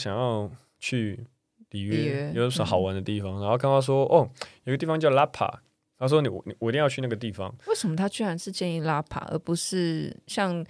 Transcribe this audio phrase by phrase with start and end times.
[0.00, 1.26] 想要去
[1.70, 3.38] 里约，有什么好玩的地方？
[3.38, 4.28] 嗯、然后刚刚说哦，
[4.64, 5.62] 有个地方叫拉帕，
[5.98, 7.54] 他说你我我一定要去那个地方。
[7.66, 10.64] 为什么他居然是建议拉帕，而不是像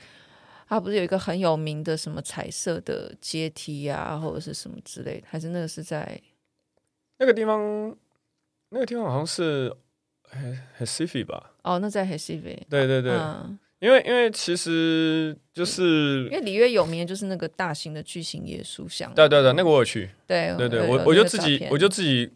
[0.69, 5.27] 他不是有一个很有名的什么彩色的阶梯啊，或者是什么之类的？
[5.31, 6.21] 还是那个是在
[7.19, 7.97] 那个地方？
[8.71, 9.75] 那个地方好像是
[10.79, 11.53] Recife 吧？
[11.63, 12.63] 哦，那在 Recife。
[12.69, 13.13] 对对对。
[13.13, 22.31] 嗯因为因为其实就是因为里约有名的就是那个大型的巨型耶稣像，对对对，那个我有去，对对对，我我就自己我就自己，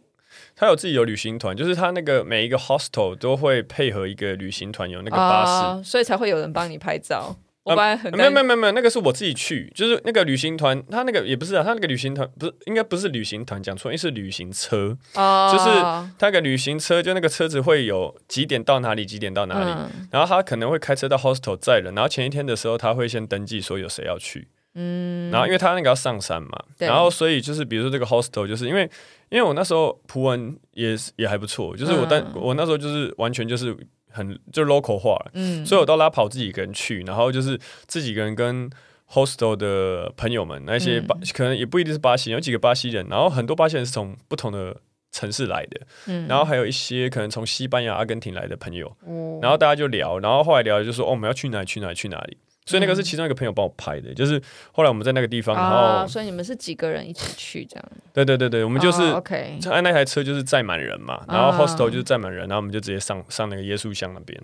[0.57, 7.37] 他有自己有旅行团，就是他那个每一个 hostel 都会配合一个旅行团，有那个巴士，哦，所以才会有人帮你拍照。
[7.65, 15.81] 我本来很没有没有没有没有，那个是我自己去，就是那个旅行团，他那个也不是啊，他那个旅行团不是应该不是旅行团，讲错，因为是旅行车，哦、就是
[16.19, 28.83] 他那个旅行车，就那个车子会有几点到哪里，几点到哪里，嗯、然后他可能会开车到 hostel 载人，然后前一天的时候他会先登记说有谁要去，嗯，然后因为他那个要上山嘛，然后所以就是比如说这个 hostel，就是因为
[29.31, 33.75] 因为我那时候葡文也也还不错，就是我但、嗯、我那时候就是完全就是。
[34.15, 38.71] 很就 local 化了，嗯，所以我到拉跑自己一个人去，然后就是自己一个人跟
[39.11, 44.77] hostel 的朋友们，那些巴、嗯、可能也不一定是巴西，有几个巴西人，然后很多巴西人是从不同的
[45.11, 51.67] 城市来的，嗯，然后还有一些可能从西班牙、阿根廷来的朋友，嗯，然后大家就聊，然后后来聊就说哦，我们要去哪里？
[51.67, 51.95] 去哪里？
[51.95, 52.39] 去哪里？
[52.67, 54.41] 所以那个是其中一个朋友帮我拍的，就是
[54.73, 57.93] 后来我们在那个地方，然后、啊、所以你们是几个人一起去这样？
[58.13, 64.41] 对对对对，我们就是 OK，按那台车就是载满人嘛，然后 hostel 就是载满人，然后我们就直接上上那个耶稣像那边。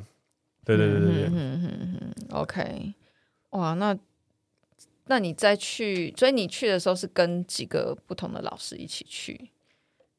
[0.64, 2.94] 对对对对对，嗯嗯嗯 OK，
[3.50, 3.96] 哇，那
[5.06, 9.50] 那你再去，所以你去的时候是跟几个不同的老师一起去，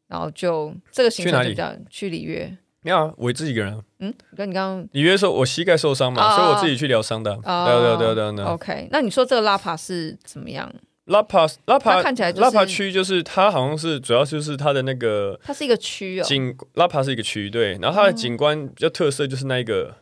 [0.07, 2.57] 然后就这个行程就叫去里约。
[2.83, 3.79] 没有啊，我自己一个人。
[3.99, 7.33] 嗯，跟你刚刚你约说，我膝盖受伤嘛，所以我自己去疗伤的。
[7.35, 8.45] 对对对对对。
[8.45, 10.71] OK，那你说这个拉帕是怎么样？
[11.05, 16.23] 拉帕拉帕看起来拉帕区就是它好像是主要就是它的那个，它是一个区哦。
[16.23, 19.93] 景拉帕是一个区，对，然后它的景观比较特色就是那一个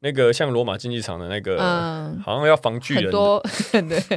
[0.00, 3.42] 那个像罗马竞技场的那个，嗯好像要防巨人， 多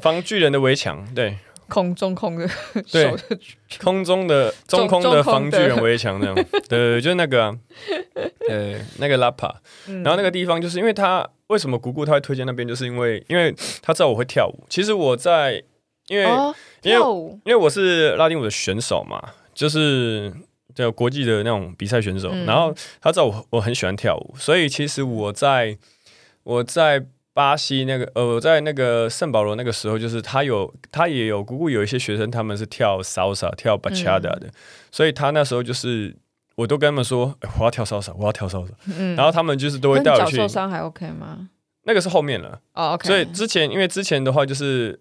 [0.01, 1.37] 防巨人的围墙，对。
[1.69, 2.47] 空中空的，
[2.91, 3.13] 对，
[3.81, 7.57] 空中的中空的防巨人围墙那样，对， 对，就是那个、啊，
[8.49, 9.55] 呃，那个拉帕，
[9.87, 14.65] 然后那个地方就是因为他为什么姑姑他会推荐那边，就是因为因为他知道我会跳舞。
[14.69, 15.63] 其实我在
[16.07, 17.05] 因为、哦、因为
[17.45, 19.21] 因为我是拉丁舞的选手嘛，
[19.53, 20.31] 就是
[20.75, 25.77] 叫国际的那种比赛选手，嗯、然后他知道我我很喜欢跳舞，所以其实我在
[26.43, 27.05] 我在。
[27.33, 34.51] 巴西那个呃，我在那个圣保罗那个时候，就是他有他也有姑姑有一些学生，他们是跳 salsa 跳 bachata 的，嗯、
[34.91, 36.15] 所以他那时候就是
[36.55, 40.37] 我都跟他们说，欸、我要跳 salsa，我要跳 salsa，嗯、然后他们就是都会带我去。
[40.37, 41.49] 脚受伤还 OK 吗？
[41.85, 43.07] 那个是后面了哦，OK。
[43.07, 44.99] 所以之前因为之前的话就是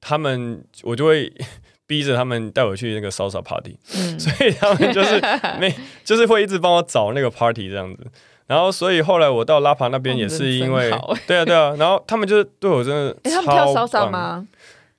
[0.00, 1.32] 他们我就会
[1.86, 5.20] 逼着他们带我去那个 salsa party，、嗯、所以他们就是
[5.58, 8.06] 没就是会一直帮我找那个 party 这样子。
[8.52, 10.90] 然后，所以后来我到拉帕那边也是因为，
[11.26, 11.74] 对啊，对啊。
[11.78, 13.44] 然后他们就对我真的超棒。
[13.46, 14.46] 他们跳骚骚吗？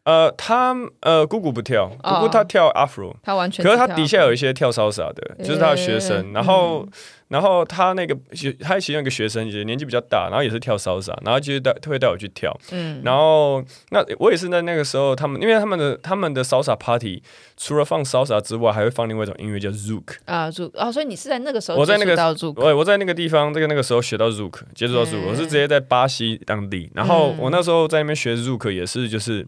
[0.06, 3.64] 呃，他呃，姑姑不跳，姑姑她跳 Afro，他完全。
[3.64, 6.34] 可是他底下有一些跳骚洒的，就是他的学生。
[6.34, 6.86] 然后，
[7.30, 12.54] 然后他那个学，他其中一个学生也年纪比较大，然后也是跳骚洒，然后就是带会带我去跳。
[12.72, 13.02] 嗯。
[13.06, 17.24] 然后，那我也是在那个时候，他们因为他们的他们的骚洒 party
[17.56, 22.14] 除了放骚洒之外，还会放另外一种音乐叫 Zouk 啊 Zouk 啊，所以你是在那个时候我在那个
[22.58, 26.92] 我我在那个地方这个那个时候学到 Zouk 接触到 Zouk，我是直接在巴西当地。
[26.94, 29.48] 然后我那时候在那边学 Zouk 也是就是。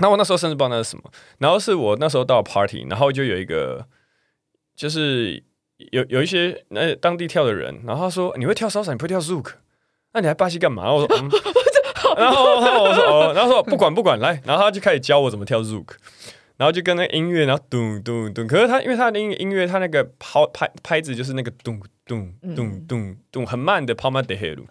[0.00, 1.02] 那我那时候甚至不知道那是什么，
[1.38, 3.86] 然后是我那时候到 party，然后就有一个，
[4.76, 5.42] 就是
[5.90, 9.54] 有有一些那当地跳的人，然后他说，你会跳骚莎，你不会跳 Zouk，
[10.12, 10.92] 那你来巴西干嘛？
[10.92, 11.28] 我说，嗯、
[12.16, 15.96] 然后我说哦， 然后说不管不管来，然后他就开始教我怎么跳 Zouk，
[16.56, 24.64] 然后就跟那音乐，然后咚咚咚，可是他因为他的音音乐，他那个拍拍拍子就是那个咚咚咚咚咚很慢的 Palma de Herro，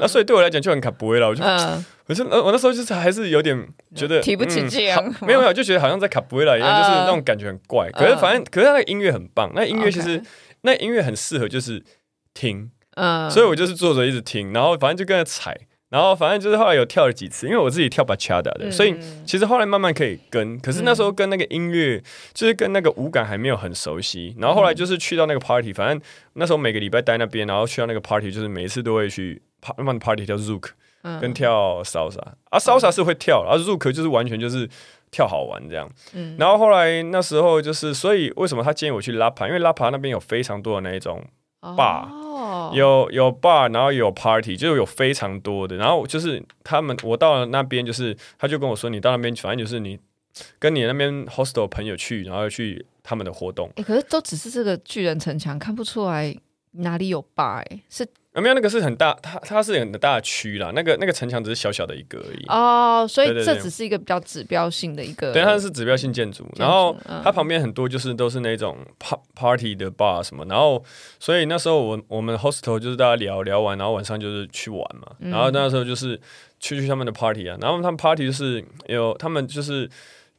[0.00, 1.44] 那所以对我来讲就很卡不会了，我就。
[1.44, 1.84] 嗯。
[2.04, 3.56] 可是，我那时候就是还是有点
[3.94, 4.92] 觉得提不起劲，
[5.22, 7.88] 没有没有，就觉得好像在卡布瑞拉一样，就是那种感觉很怪。
[7.92, 10.20] 可是反正，可是那个音乐很棒，那音乐其实
[10.62, 11.82] 那音乐很适合就是
[12.34, 12.70] 听，
[13.30, 15.56] 所以我就是坐着一直听，然后反正就跟着踩，
[15.92, 18.96] 然后反正就是后来有跳了几次，因为我自己跳巴恰达的，所以
[19.26, 20.58] 其实后来慢慢可以跟。
[20.60, 22.02] 可是那时候跟那个音乐，
[22.32, 24.34] 就是跟那个舞感还没有很熟悉。
[24.38, 26.00] 然后后来就是去到那个 party，反正
[26.32, 29.42] 那时候每个礼拜待那边，然后去到那个 party，就是每一次都会去
[30.00, 30.70] party 叫 Zouk。
[31.20, 34.68] 跟跳 salsa 啊，salsa 是会跳，而 Zouk 就是完全就是
[35.10, 35.90] 跳好玩这样。
[36.14, 39.48] 嗯，然后后来那时候就是，所以为什么他建议我去拉帕？
[39.48, 41.20] 因为拉帕那边有非常多的那一种
[42.74, 45.76] 有有 bar，然后有 party，就有非常多的。
[45.76, 49.98] 然后就是他们，我到了那边，就是他就跟我说，你到那边反正就是你
[50.58, 53.68] 跟你那边 hostel 朋友去，然后去他们的活动。
[53.70, 56.36] 哎、欸，可是都只是这个巨人城墙，看不出来
[56.72, 58.06] 哪里有 bar，是。
[58.34, 60.72] 有没有那个是很大，它它是很大的区啦。
[60.74, 62.44] 那个那个城墙只是小小的一个而已。
[62.48, 65.32] 哦，所以这只是一个比较指标性的一个。
[65.32, 66.46] 对，它是指标性建筑。
[66.56, 68.78] 然后它旁边很多就是都是那种
[69.34, 70.44] party 的 bar 什么。
[70.46, 70.82] 然后
[71.20, 75.14] 所以那时候我我们 hostel 就是大家聊聊完，然后晚上就是去玩嘛。
[75.18, 76.18] 然后那时候就是
[76.58, 77.58] 去去他们的 party 啊。
[77.60, 79.88] 然后他们 party 就是有他们就是。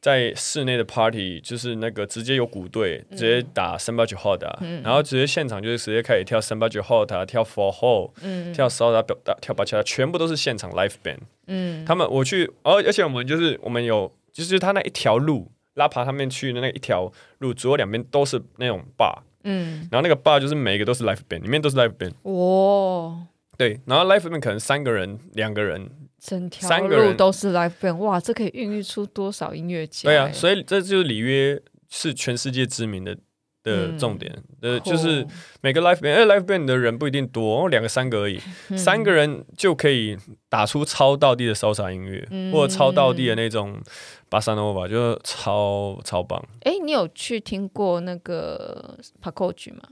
[0.03, 4.53] 在室内的 party 就是那个直接有鼓队直接打 Samba de Roda，
[4.83, 8.11] 然后直接现场就是直接开始跳 Samba de Roda，跳 Forró，
[8.53, 9.01] 跳 Salsa，
[9.39, 11.19] 跳 Bachata，全部都是现场 live band。
[11.47, 19.19] 嗯，他们我去，而而且我们就是我们有，就是他那一条路拉爬他们去的那一条路，左右两边都是那种 bar。
[19.45, 22.11] 嗯，然后那个 bar 就是每一个都是 live band，里面都是 live band。
[22.23, 23.25] 哇，
[23.57, 25.89] 对，然后 live band 可能三个人、两个人。
[26.19, 30.03] 整条路都是 live band，哇，这可以孕育出多少音乐家？
[30.07, 33.13] 对啊，所以这就是里约是全世界知名的
[33.61, 34.33] 的重点。
[34.61, 35.27] 呃、嗯，就是
[35.59, 38.39] 每个 live band，哎，live band 的人不一定多，两个三个而已，
[38.71, 40.17] 嗯、三个人就可以
[40.47, 43.81] 打出超到地的 salsa 音乐，嗯、或者超到地的那种
[44.29, 46.41] 巴萨诺瓦，就超超棒。
[46.61, 49.83] 哎，你有去听过那个 p a c o g e 吗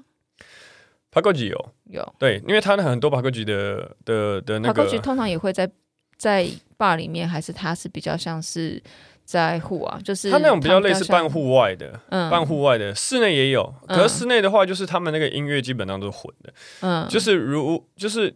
[1.11, 5.69] ？Pacote 有有，对，因为他的很多 Pacote 的的的那个 Pacote 通常也会在。
[6.17, 6.47] 在
[6.77, 8.79] bar 里面，还是他是比较像是
[9.25, 13.73] 在户啊，就是他那种比较类似半户外的，嗯，半户外的，室内也有。
[13.87, 18.31] 可是室内的话，就是他们那个音乐基本上都是混的，嗯，就是如就是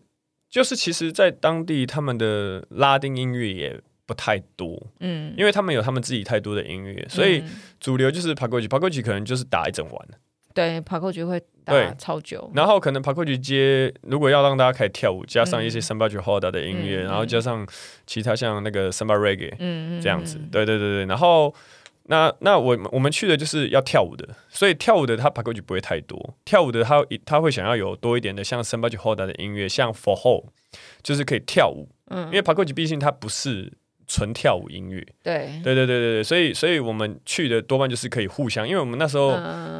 [0.49, 7.43] 就是，其实，在当地他们的拉丁音乐也不太多，嗯，因为他们有他们自己太多的音乐，所以
[7.79, 10.07] 主流就是 p a g o g i p a g o g i 可能就是打一整晚。
[10.55, 17.67] 对，Pagode 会打超久，然后可能 Pagode 街如果要让大家开始跳舞，加上一些 Samba Roda 的音乐，嗯、然后加上
[18.07, 21.05] 其他像那个 Samba Reggae，嗯这样子，嗯、对对对对。
[21.05, 21.53] 然后
[22.03, 30.45] 那那我我们去的就是要跳舞的，所以跳舞的他 Pagode 不会太多，跳舞的他他会想要有多一点的像 Samba Roda 的音乐，像 Forró，
[31.03, 33.73] 就是可以跳舞，嗯，因为 Pagode 毕竟它不是。
[34.07, 39.31] 纯跳舞音乐，对，对对对对对，所以所以我们去的多半就是可以互相，因为我们那时候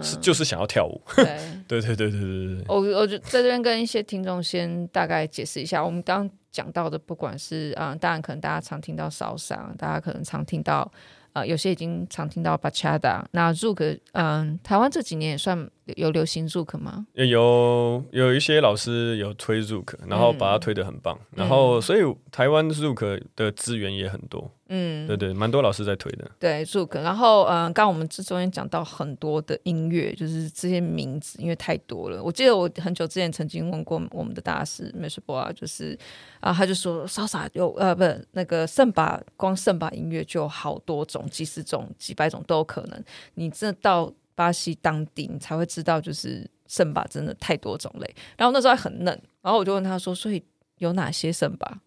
[0.02, 1.26] 是、嗯、就是想要跳舞，对，
[1.68, 2.64] 对对对对对对。
[2.68, 10.92] 我我就在这边跟一些听众先大概解释一下，我们刚讲到的，不管是啊、嗯，当然可能大家常听到骚嗓，大家可能常听到。
[11.34, 17.06] 呃，有些已经常听到 Bachata，那 Zouk，嗯，台湾这几年也算有流行 Zouk 吗？
[17.14, 22.02] 有，有一些老师有推 Zouk，然后把它推得很棒，嗯、然后所以
[22.32, 24.52] 台湾 Zouk 的资源也很多。
[24.68, 26.28] 嗯，对对，蛮多老师在推的。
[26.40, 32.24] 对，Zouk，然后嗯，刚刚我们这中间讲到很多的音乐，就是这些名字，因为太多了。
[32.24, 35.20] 我记得我很久之前曾经问过我们的大师 Mr.
[35.24, 35.96] Boa，就是
[36.40, 43.04] 啊，他就说，Salsa 有呃，不那个圣巴，光圣巴音乐就有好多种，几十种、几百种都有可能。
[43.36, 48.16] 你这到巴西当地，你才会知道，就是圣巴真的太多种类。
[48.38, 50.44] 然后那时候还很嫩，然后我就问他说，所以
[50.78, 51.80] 有哪些圣巴？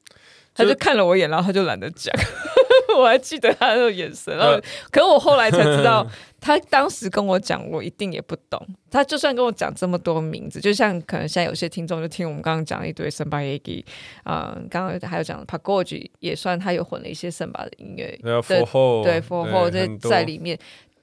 [0.55, 2.13] 他就看了我一眼，然后他就懒得讲。
[2.99, 4.61] 我还记得他的眼神，然后，
[4.91, 6.05] 可是我后来才知道，
[6.41, 8.61] 他当时跟我讲，我一定也不懂。
[8.91, 13.85] 他就算跟我讲这么多名字，就像可能现在有些听众就听我们刚刚讲一堆圣巴耶吉，
[14.25, 20.59] 嗯，刚刚还有讲 Pagode 也算他有混了一些圣巴的音乐，对，Forró，对，Forró 在在里面，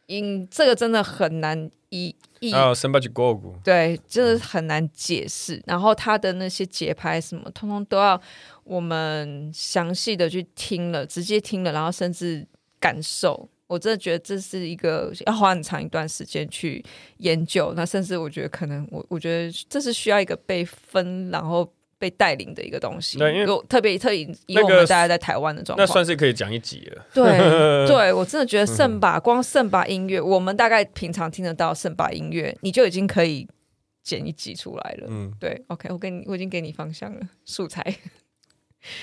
[0.08, 5.62] 因这个真的很难一一，还有 Samba de Gogo，对，就是很难解释。
[5.66, 8.22] 然后他的那些节拍什么，通通都要。
[8.66, 12.44] 我们详细的去听了，直接听了，然后甚至
[12.80, 16.84] 感受，我真的觉得这是一个要花很长一段时间去
[17.18, 17.74] 研究。
[17.76, 23.18] 那甚至我觉得可能我我觉得这是需要一个被分，然后被带领的一个东西。
[23.18, 27.06] 对，因为特别特以以我们大家在台湾的状况，那算是可以讲一集了。
[27.14, 27.24] 对，
[27.88, 33.48] 对我真的觉得圣巴光圣巴音乐，我们大概平常听得到圣巴音乐，你就已经可以
[34.04, 35.08] 剪一集出来了。
[35.10, 37.96] 嗯，对，OK，我给你，我已经给你方向了，素材。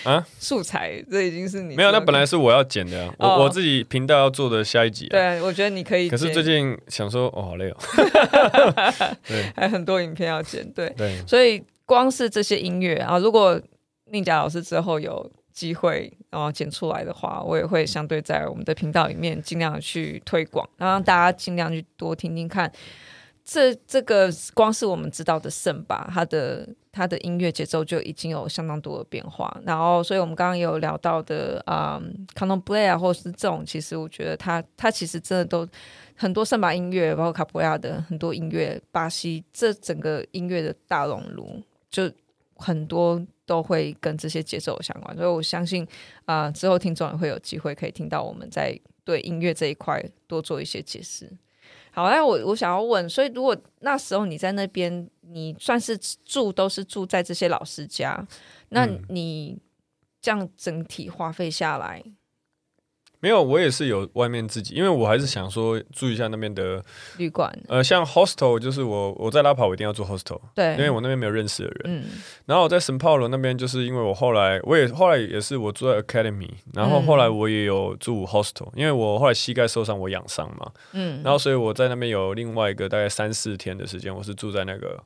[0.04, 5.10] 啊，素材，这已经是你没有，那本来是我要剪的，啊，我、哦、我自己频道要做的下一集，啊。
[5.10, 6.08] 对，我觉得你可以。
[6.08, 7.76] 可是最近想说，哦，好累哦。
[9.26, 10.88] 对，还很多影片要剪，对。
[10.96, 11.20] 对。
[11.26, 13.60] 所以光是这些音乐啊，如果
[14.06, 22.70] 宁佳老师之后有机会然后剪出来的话，我也会相对在我们的频道里面尽量去推广，然后让大家尽量去多听听看。
[23.44, 29.60] 这这个光是我们知道的圣巴，它的它的音乐节奏就已经有相当多的变化。
[29.66, 32.00] 然后，所以我们刚刚有聊到的啊
[32.36, 35.68] ，Candomblé 啊，或是这种，其实我觉得它它其实真的都
[36.14, 41.60] 很多圣巴音乐，包括卡布亚的很多音乐，巴西这整个音乐的大熔炉，
[41.92, 42.10] 就
[42.56, 45.14] 很多都会跟这些节奏有相关。
[45.14, 45.86] 所以我相信
[46.24, 51.30] 啊、呃，之后听众也会有机会可以听到我们在对音乐这一块多做一些解释。
[51.92, 58.26] 好，那我我想要问，所以如果那时候你在那边，你算是住都是住在这些老师家，
[58.70, 59.58] 那你
[60.20, 62.02] 这样整体花费下来？
[63.22, 66.84] 没有，我也是有外面自己，因为我还是想说住一下那边的
[67.18, 67.56] 旅馆。
[67.68, 71.82] 呃，像 hostel 就是我我在拉跑，我一定要住 hostel，对，因为我那边没有认识的人。
[71.84, 72.04] 嗯，
[72.46, 85.00] 然后我在圣保罗那边，就是因为我后来我也后来也是我住在 academy，然后后来我也有住 hostel，因为我后来膝盖受伤，我养伤嘛，嗯，然后所以我在那边有另外一个大概三四天的时间，我是住在那个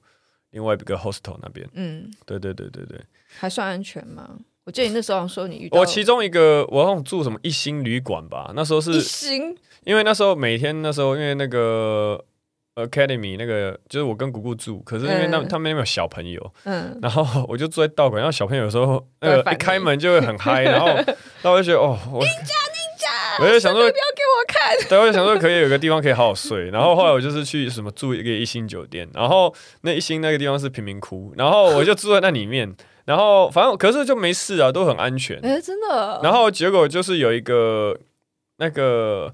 [0.53, 1.69] 另外一个 hostel 那边。
[1.75, 2.99] 嗯，对对对对对，
[3.39, 4.39] 还算安全吗？
[4.67, 8.53] 我记得你那时候说你遇到我其中一个，我好像住什么一星旅馆吧？
[8.57, 12.21] 那时候是一星，因为那时候每天那时候因为那个
[12.75, 20.89] academy 那个就是我跟姑姑住，可是因为那、嗯、他们那边有小朋友，嗯， 然后我就住在道馆，然后小朋友有时候那个一开门就会很嗨，然后
[21.43, 22.21] 那我就觉得哦，我，
[23.41, 32.77] 我就想说不要给我看，对，我就想说可以有个地方可以好好睡，然后后来我就是去什么住一个一星酒店，然后那一星那个地方是贫民窟，然后我就住在那里面。
[33.05, 35.39] 然后反正可是就没事啊，都很安全。
[35.39, 36.21] 哎，真的。
[36.25, 37.97] 然后结果就是有一个
[38.57, 39.33] 那个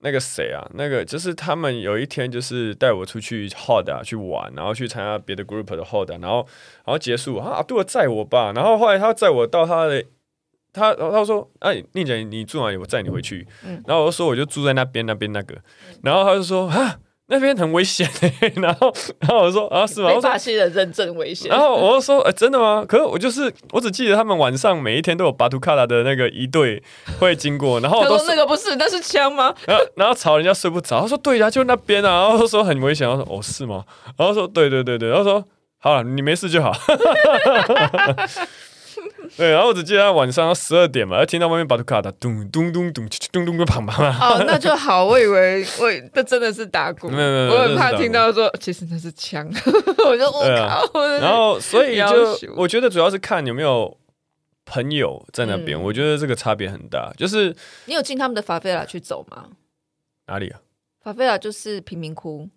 [0.00, 6.38] 那个谁啊，那个就是他们有一天就是带我出去 hod 啊去玩，然后去参加别的 group 的 hod，然后
[6.84, 8.50] 然后结束啊，阿杜载我吧。
[8.56, 10.04] 然后后来他载我到他的
[10.72, 12.76] 他他说哎，宁姐你住哪里？
[12.76, 13.46] 我载你回去。
[13.66, 13.82] 嗯。
[13.86, 15.56] 然后我就说我就住在那边那边那个。
[16.02, 16.96] 然后他就说啊。
[17.32, 20.10] 那边很危险、欸，然后，然后我说啊，是吗？
[20.20, 21.48] 巴西人认证危险。
[21.48, 22.84] 然后我就说，哎、欸，真的吗？
[22.84, 26.82] 可是我就是，我只记得他们晚上每一天都有巴图卡拉的那个一队
[27.20, 29.54] 会经过，然后都说那个不是，那是枪吗？
[29.64, 31.02] 然后，然后吵人家睡不着。
[31.02, 32.28] 他说对呀、啊，就那边啊。
[32.30, 33.08] 然后说很危险。
[33.08, 33.84] 我说哦，是吗？
[34.18, 35.08] 然后说对对对对。
[35.10, 35.44] 然后说
[35.78, 36.72] 好了，你没事就好。
[39.36, 44.04] 对，然后我只记得他晚上十二点嘛，要听到外面巴图卡达咚咚咚咚咚咚咚砰砰。
[44.04, 49.48] 哦，那就好，我以为我这真的是打鼓，没有没有，我很怕听到说其实那是枪，
[50.06, 51.00] 我就我靠。
[51.20, 53.96] 然后所以就我觉得主要是看有没有
[54.64, 57.12] 朋友在那边，我觉得这个差别很大。
[57.16, 57.54] 就是
[57.86, 59.46] 你有进他们的法菲拉去走吗？
[60.26, 60.60] 哪里啊？
[61.02, 62.48] 法菲拉就是贫民窟。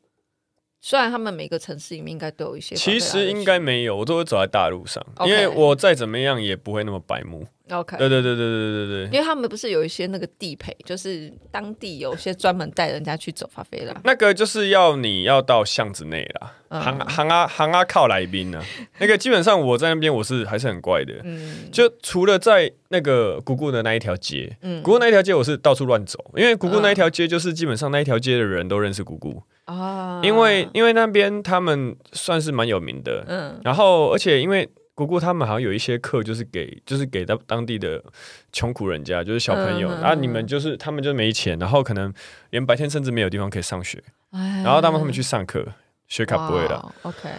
[0.85, 7.47] 虽然他们每个城市里面应该都有一些，其实应该没有，我都会走在大路上因为我再怎么样也不会那么白目。
[7.73, 13.93] OK，对对对对对对对，因为他们不是有一些那个地陪，就是当地有些专门带人家去走法菲拉。
[14.03, 18.61] 那个就是要你要到巷子内啦，嗯、行行啊行啊靠来宾呢。
[18.99, 29.41] 那个基本上我在那边我是还是很怪的，嗯，就除了在那个姑姑的那一条街，嗯，姑姑那一条街我是到处乱走，因为姑姑那一条街就是基本上那一条街的人都认识姑姑。
[29.65, 38.03] 啊，因为因为那边他们算是蛮有名的，嗯，然后而且因为姑姑他们好像有一些课，就是给就是给到当地的
[38.51, 42.13] 穷苦人家，就是小朋友，然后你们就是他们就没钱，然后可能
[42.51, 45.65] 连白天甚至没有地方可以上学，然后他们他们去上课，
[46.07, 47.29] 学卡不会了，OK，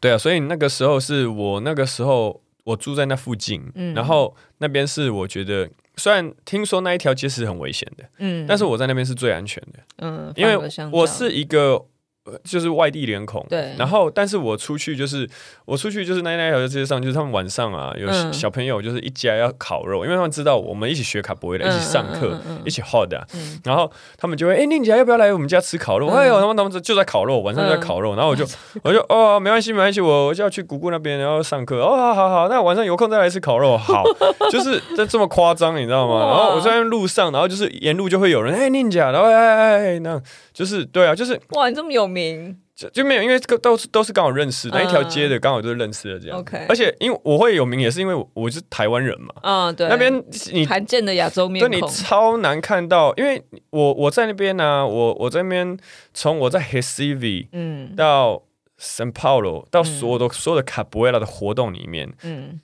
[0.00, 5.68] 对啊，所以那个时候是我那个时候我住在那附近，然后那边是我觉得。
[5.96, 10.56] 虽然听说那一条街是很危险的，嗯，但是我在那边是最安全的，嗯，因为
[10.90, 11.84] 我是一个。
[12.42, 13.74] 就是外地脸孔，对。
[13.76, 15.28] 然后，但是我出去就是
[15.66, 23.26] 我出去就是那那条街上，就是他们晚上啊，有小朋友就是一家要烤肉，因为他们知道我们一起学卡博伊的，一起上课，一起 hot 的。
[23.62, 26.08] 然后他们就会哎，宁姐要不要来我们家吃烤肉？
[26.08, 28.14] 哎呦，他们他们就在烤肉，晚上在烤肉。
[28.14, 28.46] 然后我就
[28.82, 31.82] 我就哦，没关系没关系，我我就要去姑姑那边，然后上课。
[31.82, 33.76] 哦，好好好，那晚上有空再来吃烤肉。
[33.76, 34.02] 好，
[34.50, 36.20] 就是这这么夸张，你知道吗？
[36.20, 40.18] 然后我在路上，然后就是沿路就会有人哎，宁姐，然后哎哎哎，那
[40.54, 42.13] 就是对啊，就是哇，你这么有名。
[42.74, 46.38] 就就没有，因为这个都是都是刚好认识那一条街的，刚好就是认识的这样。
[46.38, 49.32] OK，而且因为我会有名，也是因为我，我是台湾人嘛。
[49.42, 49.88] 嗯，对。
[49.88, 50.12] 那边
[50.52, 53.40] 你罕见的亚洲面孔，对你超难看到，因为
[53.70, 55.78] 我我在那边呢、啊，我我在那边
[56.12, 58.42] 从我在 Recife 嗯到
[58.80, 62.60] São Paulo 到所有的、嗯、所有的卡布埃拉的活动里面，嗯，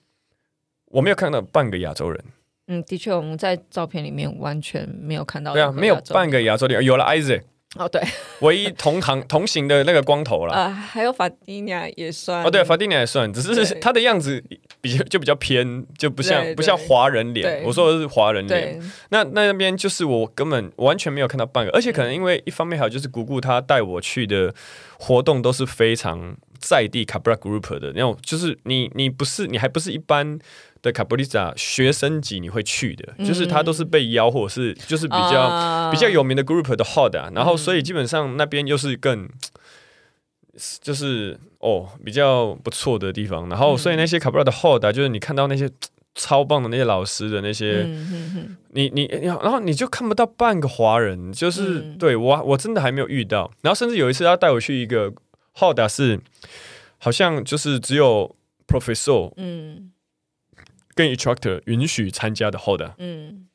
[0.86, 2.24] 我没有看到半个亚洲人。
[2.66, 5.52] 嗯，的确，我们在照片里面完全没有看到。
[5.52, 7.42] 对啊，没有半个亚洲人，有了 Isaac。
[7.76, 8.02] 哦，对，
[8.40, 10.52] 唯一同行同行的那个光头了。
[10.52, 12.42] 呃，还有法蒂尼亚也算。
[12.42, 14.42] 哦，对，法蒂尼亚也算，只是他的样子
[14.80, 17.62] 比较就比较偏，就不像不像华人脸。
[17.62, 18.80] 我说的是华人脸。
[19.10, 24.52] 那那边就是我根本完全没有看到半个，而且可能因为一方面还有就是姑姑她带我去的
[24.98, 30.40] 活动都是非常在地卡布拉 group 的那种，就是你你不是你还不是一般。
[30.82, 39.28] 对卡布里萨学生级你会去的，嗯、就是他都是被邀或者是就是比较、uh, 比较有名的 group 的 hot 啊，然后所以基本上那边又是更
[40.80, 45.70] 就是哦比较不错的地方，然后所以那些卡布拉的 hot 啊，就是你看到那些
[46.12, 53.48] 超棒的那些老师的那些，嗯、哼哼你你然后你就看不到半个华人，就是、嗯、对我我真的还没有遇到。
[53.62, 55.12] 然后甚至有一次他带我去一个
[55.54, 56.20] Hoda 是，
[56.98, 58.34] 好像就是只有
[58.66, 59.92] Professor 嗯
[61.00, 62.92] 跟 Instructor 允许参加的 holder。
[62.98, 63.46] 嗯。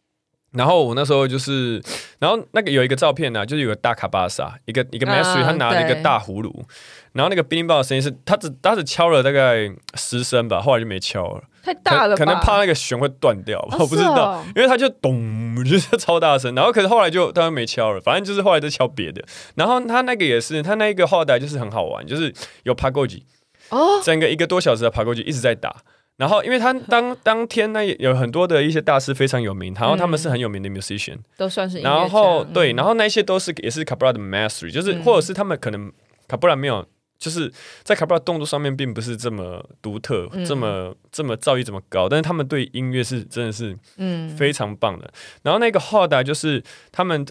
[0.51, 1.83] 然后我那时候就是，
[2.17, 6.63] 然后那个有一个照片呢、啊，就是有个大卡巴萨，一个一个 master，他拿了一个大葫芦，
[7.11, 19.21] 然后那个乒乓的声音是，他只他只敲了大概十声吧，后来就没敲了，太大了可，可能怕那个弦会断掉吧，我不知道，因为他就咚， 就是超大声，然后可是后来就当然没敲了，反正就是后来就敲别的，
[19.55, 22.33] 然后他那个也是，他那一个后台就是很好玩，就是
[22.63, 23.25] 有爬过去，
[23.71, 25.83] 哦，整个一个多小时的爬过去一直在打。
[26.17, 31.79] 然后，因为他当当天呢，有很多的一些大师非常有名，然后他们是很有名的 musician，、嗯、都算是。
[31.79, 35.91] 然后对，然后那些都是也是 Capella 的 mastery，就是、嗯、或者是他们可能
[36.29, 36.85] Capella 没有，
[37.19, 37.51] 就是
[37.83, 45.05] 在 Capella 动作上面并不是这么独特，嗯、这么这么造诣这么高，但是他们对音乐是真的是嗯非常棒的。
[45.05, 47.25] 嗯、然后那个 Hoda 就是他们。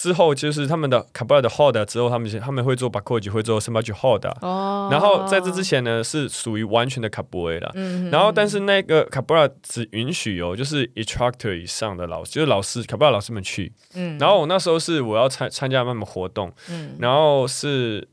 [0.00, 4.32] 之后就是他们的卡布拉的 Hoda 之后，他们他们会做巴库吉，会做什么去 Hoda。
[4.40, 4.88] 哦。
[4.90, 7.70] 然后在这之前呢，是属于完全的卡布埃啦。
[7.74, 8.10] 嗯。
[8.10, 13.74] 然后，但是那个卡布拉只允许有就是 instructor 以上的老师，就是老师卡布拉老师们去。
[13.92, 14.18] 嗯。
[14.18, 16.50] 然后我那时候是我要参参加他们活动。
[16.70, 16.96] 嗯。
[16.98, 18.08] 然后是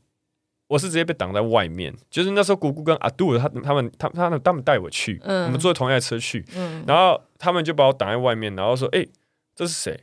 [0.66, 5.46] 我是直接被挡在外面，就是那时候姑姑跟阿杜他他们他他们他们带我去，嗯。
[5.46, 6.44] 我们坐同一台车去。
[6.54, 6.84] 嗯。
[6.86, 9.06] 然后他们就把我挡在外面，然后说：“哎，
[9.56, 9.98] 这是谁？”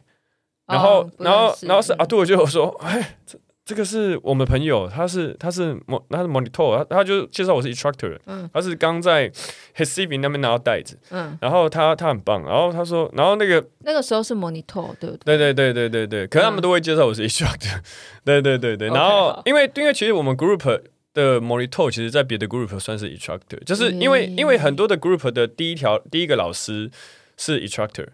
[0.68, 9.30] 然后，哦、然后，然后是阿杜就说：“哎，这这个是我们朋友，他是他是莫他是 monitor，他他就介绍我是 instructor，嗯，他是刚在
[9.76, 15.38] receiving 那边拿到袋子，嗯，然后他他很棒，然后他说，然后那个那个时候是 monitor，对不对？
[15.38, 17.84] 对对对对对对，可是他们都会介绍我是 instructor，、嗯、
[18.24, 20.82] 对对对对，然后、okay, 因为因为其实我们 group
[21.14, 26.90] 的 monitor，其实在别的 group 算是 instructor，就是因为、嗯、因为很多的 group 的第一条第一个老师
[27.38, 28.08] 是 instructor。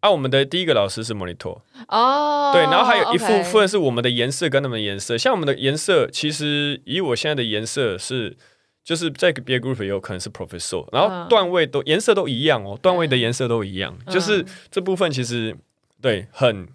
[0.00, 8.36] 啊，我们的第一个老师是 monitor 哦，对，然后还有一部分是我们的颜色跟他们的颜色，像我们的颜色，其实以我现在的颜色是，
[8.84, 15.56] 就是在别的 group 也有可能是 professor，然后段位都颜色都一样哦，段位的颜色都一样，就是这部分其实
[16.00, 16.68] 对很，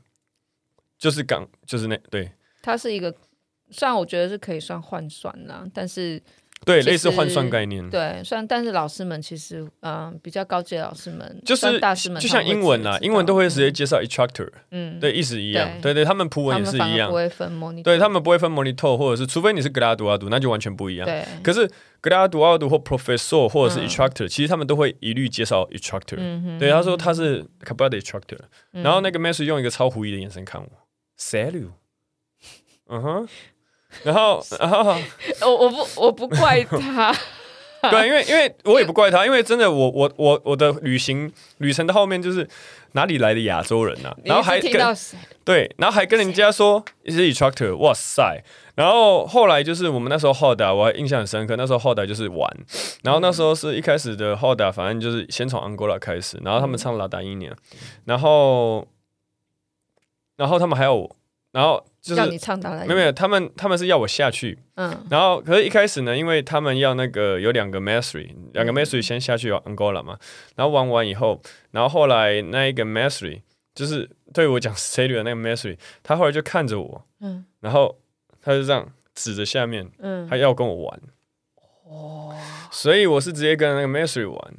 [0.99, 2.31] 就是刚就是那对，
[2.61, 3.15] 它是一个，
[3.71, 6.21] 虽然我觉得是可以算换算啦，但是。
[6.65, 7.89] 对，类似换算概念。
[7.89, 15.69] 对，虽然但是老师们其实，嗯，比较高阶老师们，就是大师们，就像英文啦，英文都会直接介绍 instructor，嗯，对，意思一样。
[15.81, 21.05] 对对，他们普文也是一样，不会分 monitor，对他们不会分 monitor，或者是除非你是格拉杜阿杜，那就完全不一样。
[21.05, 21.69] 对，可是
[22.01, 26.17] 格拉杜阿杜或 professor 或者是 instructor，其实他们都会一律介绍 instructor。
[26.17, 28.39] 嗯，对，他说他是 Capella 的 instructor，
[28.71, 30.67] 然后那个 master 用一个超狐疑的眼神看我
[31.19, 31.71] ，salut，
[32.87, 33.27] 嗯哼。
[34.03, 34.97] 然后，然后
[35.41, 37.15] 我我不我不怪他，
[37.91, 42.47] 对，因为因为我也不怪他，因为真的我我我我的旅行旅程的后面就是
[42.93, 44.71] 哪里来的亚洲人啊，然后还跟
[45.43, 48.43] 对，然后还跟人家说是 instructor，哇塞，
[48.75, 52.49] 然后后来就是我们那时候 Hoda 我还印象很深刻，那时候 Hoda 就是玩，
[53.03, 57.53] 然后那时候是一开始的 Hoda 反正就是先从 Angola 开始，然后他们唱拉达音年，
[58.05, 58.87] 然后
[60.37, 61.15] 然后他们还有。
[61.51, 70.19] 然后就是叫你唱到来，没有没有，他们他们是要我下去，嗯，然后可是一开始呢，因为他们要那个有两个 mastery，两个 mastery 先下去 Angola 嘛，
[70.57, 73.41] 然后玩完以后，然后后来那一个 mastery
[73.73, 77.97] 就是对我讲的那个 mastery，他后来就看着我，嗯，然后
[78.41, 78.85] 他就这样
[79.15, 81.01] 指着下面，嗯，他要跟我玩，
[81.85, 82.35] 哇，
[82.69, 84.53] 所以我是直接跟那个 mastery 玩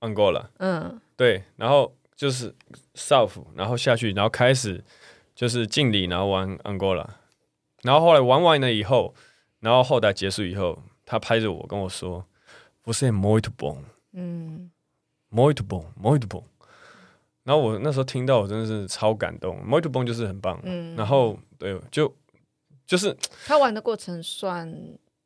[0.00, 2.52] Angola，嗯，对，然后就是
[2.96, 4.82] South，然后下去，然后开始。
[5.34, 7.06] 就是敬礼，然后玩 Angola，
[7.82, 9.14] 然后后来玩完了以后，
[9.60, 12.24] 然后后台结束以后，他拍着我跟我说
[12.84, 13.78] ：“Você é muito bom，
[14.12, 14.70] 嗯
[15.30, 16.44] ，muito bom，muito bom。”
[17.44, 20.60] 然后我那时候听到，我真的是超感动，muito bom 就是很棒。
[20.62, 22.14] 嗯，然后对，就
[22.86, 23.16] 就是
[23.46, 24.72] 他玩的过程算，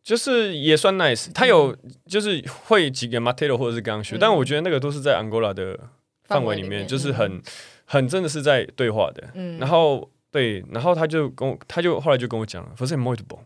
[0.02, 1.30] 就是也算 nice。
[1.34, 5.78] 他有就是会几个 Martello 或者是刚学，嗯、但我觉得那个都是在 Angola 的
[6.24, 7.32] 范围里面，里面就是很。
[7.34, 7.42] 嗯
[7.86, 13.38] 很真的是在对话的，嗯、然后对，然后他就跟我，他就后来就跟我讲了，Você é muito bom，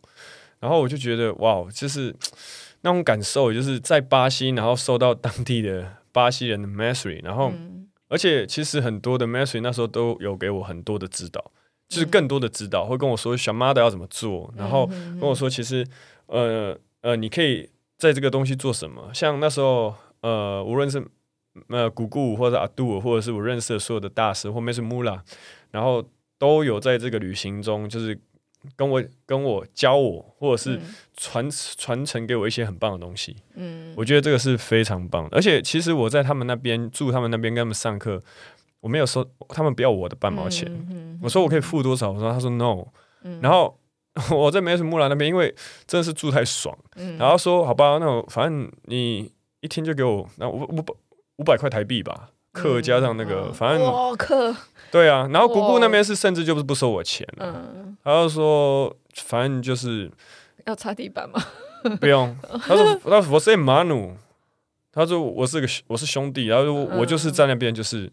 [0.59, 2.13] 然后我就觉得哇，就是
[2.81, 11.53] 那种感受，就是在巴西，然后受到当地的巴西人的 mastery，然后、嗯、而且其实很多的 mastery 那时候都有给我很多的指导，
[11.89, 15.87] 就是更多的指导，会跟我说小妈的要怎么做，然后跟我说其实
[16.27, 21.07] 呃呃，你可以在这个东西做什么，像那时候呃，无论是。
[21.69, 25.23] 呃，古古或者阿杜，或者是我认识的所有的大师，后面是穆拉，
[25.71, 26.05] 然后
[26.39, 28.19] 都有在这个旅行中，就是
[28.77, 30.81] 跟我跟我教我，或者是
[31.17, 33.37] 传传承给我一些很棒的东西。
[33.55, 35.37] 嗯，我觉得这个是非常棒的。
[35.37, 38.23] 而且其实我在他们那边住，他们那边跟他们上课，
[38.81, 40.71] 我没有收他们不要我的半毛钱。
[40.73, 42.13] 嗯嗯、我说我可以付多少？
[42.13, 42.87] 我说他说 no。
[43.23, 43.79] 嗯、然后
[44.31, 45.55] 我在梅什穆拉那边，因为
[45.87, 46.77] 真的是住太爽。
[46.97, 50.95] 嗯、然后说好吧，那我反正你一天就给我那五五百
[51.41, 52.29] 五百块台币吧。
[52.53, 54.53] 课加上那个，嗯、反正课
[54.91, 60.11] 对啊，然后姑姑那边是甚至就是不收我钱了，嗯，他就说反正就是
[60.67, 61.41] 要擦地板吗？
[62.01, 64.17] 不用， 他说他说我是马努，
[64.91, 68.11] 他说我是个我是兄弟，然后我就是在那边就是、嗯、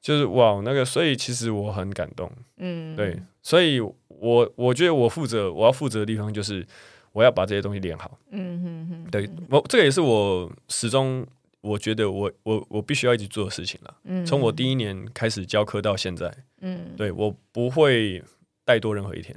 [0.00, 6.66] 就是哇那个，所以其实我很感动，嗯，对，所以我我觉得我负责我要负责的地方就是
[7.12, 11.26] 我要把这些东西练好，嗯哼哼，对我这个也是我始终。
[11.60, 13.96] 我觉得我我我必须要一直做的事情了。
[14.04, 18.22] 嗯，从我第一年开始教课到现在，嗯，对我不会
[18.64, 19.36] 怠惰任何一天。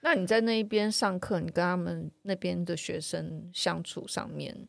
[0.00, 4.66] 那你在那一边上课，你跟他们那边的学生相处上面，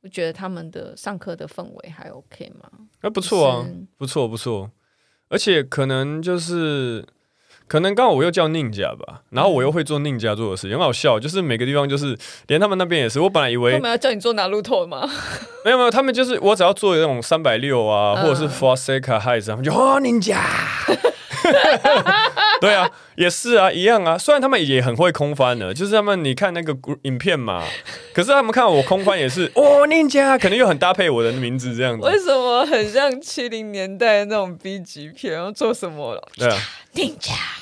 [0.00, 2.70] 我觉得他们的上课的氛围还 OK 吗？
[3.00, 4.70] 还不错啊，不错不错，
[5.28, 7.04] 而且可能就是。
[7.66, 11.18] 可能刚好我又叫 Ninja 吧，然后我又会做 Ninja 做的事情，很好笑。
[11.18, 13.20] 就是每个地方，就是连他们那边也是。
[13.20, 15.08] 我本来以为他们要叫你做 Naruto 吗？
[15.64, 20.38] 没有没有，他们就是我只要做那种三百六啊，或者是 Forsaker Heights，他们就 哦 Ninja。
[22.60, 24.16] 对啊，也是啊，一样啊。
[24.16, 27.62] 虽然他们也很会空翻的，就是他们你看那个影片嘛，
[28.14, 32.06] 可是他们看我空翻也是哦，Ninja，可能又很搭配我的名字这样子。
[32.06, 35.34] 为什么很像七零年代那种 B 级片？
[35.34, 36.28] 然后做什么了？
[36.36, 36.56] 对啊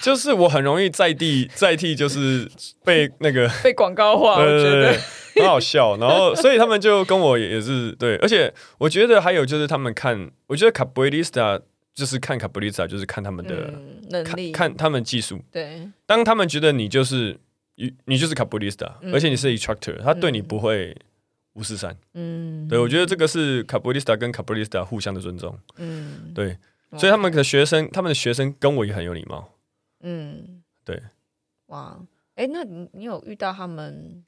[0.01, 2.51] 就是我很容易在地在地，就是
[2.85, 4.99] 被那个 被广告化， 我觉得
[5.37, 5.97] 很好笑。
[5.97, 11.61] 然后所以他们就跟我也是对，而且我觉得还有就是他们看，我觉得卡布里斯塔。
[11.95, 13.71] 就是看卡布里萨，就是看他们的
[14.09, 15.39] 能力，看他们技术。
[15.53, 17.39] 对，当他们觉得你就是
[17.75, 20.97] 你，你就是卡布里萨，而且你是 instructor，他对你不会
[21.53, 21.95] 五四三。
[22.15, 25.55] 嗯，对，我觉得这个是卡布里萨跟卡布里萨互相的尊重。
[25.77, 26.57] 嗯，对，
[26.99, 29.49] 所以他们的学生，他们的学生跟我也很有礼貌。
[30.01, 31.03] 嗯，对。
[31.67, 31.99] 哇，
[32.35, 34.25] 哎，那你你有遇到他们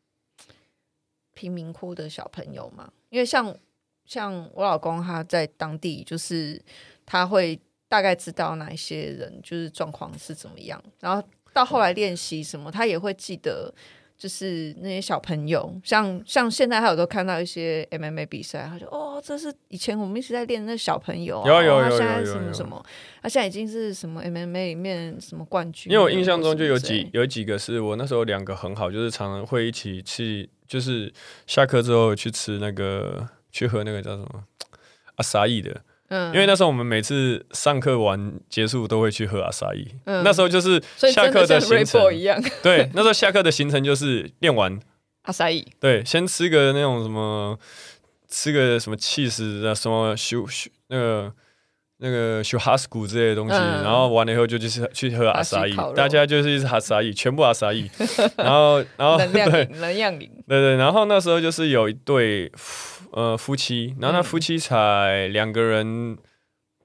[1.35, 2.93] 贫民窟的小朋友吗？
[3.11, 3.57] 因为像
[4.05, 6.63] 像我老公他在当地就是。
[7.07, 11.23] 他会大概知道哪一些人就是状况是怎么样，然后
[11.53, 13.71] 到后来练习什么，他也会记得，
[14.17, 22.85] 就是那些小朋友，像像现在还有都看到一些 MMA 比赛，他就哦，这是以前我们一直在练的那小朋友，有有有有现在什么什么，
[23.23, 31.13] 他现在已经是什么 MMA 里面什么冠军，因为我印象中就有几有几个是我那时候两个很好，就是常常会一起去，就是
[31.47, 34.45] 下课之后去吃那个去喝那个叫什么
[35.17, 35.83] 阿萨伊的。
[36.09, 42.15] 嗯，因为那时候我们每次上课完结束都会去喝阿萨伊，嗯、那时候就是下课的行程。
[42.15, 42.41] 一样。
[42.63, 44.79] 对，那时候下课的行程就是练完。
[45.23, 47.59] 阿萨伊，对，先吃个那种什么，
[48.29, 51.33] 吃个什么气势啊，什么修修那个
[51.97, 57.91] 那个修哈斯古之类的东西，嗯、然后完了以后就就是去喝阿萨伊，大家就是一直阿萨伊，全部阿萨伊，
[58.37, 62.53] 然后然后能量饮，能量饮，对对，然后那时候就是有一对。
[63.15, 66.19] 呃，夫妻，然后那夫妻才两个人，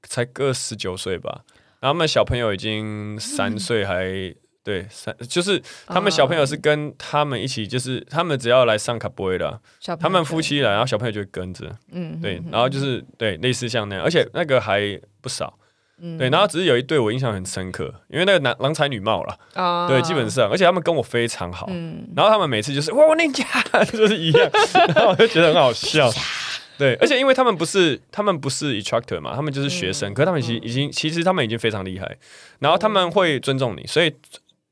[0.03, 1.43] 才各十九岁吧。
[1.79, 9.59] 然后他们小朋友已经三岁，还、嗯、对三，就是他们小朋友是跟他们一起，就是他们只要来上卡波的，
[9.99, 15.57] 他们夫妻来，然后小朋友就会跟着，嗯，对，然后就是对，类似像那样，而且那个还不少。
[16.17, 23.45] 对，然后只是有一对我印象很深刻，因为那个男郎才女貌了，啊、对，基本上，而且他们跟我非常好，嗯、然后他们每次就是哇，我那家
[23.85, 24.49] 就是一样，
[24.95, 26.09] 然后我就觉得很好笑，
[26.79, 32.17] 对，而且因为他们不是他们不是 instructor 嘛，他们就是学生，嗯、可是他们其实已经其实他们已经非常厉害，
[32.59, 34.13] 然后他们会尊重你，所以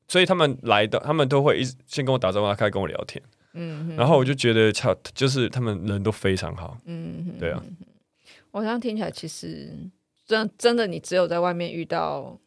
[0.08, 3.22] 所以他们来的他们都会一直先跟我打招呼，开始跟我聊天，
[3.54, 7.62] 嗯，然后我就觉得操，就是他们人都非常好，嗯，对啊，
[8.52, 9.74] 我这样听起来其实。
[10.28, 12.38] 真真的，你只有在外面遇到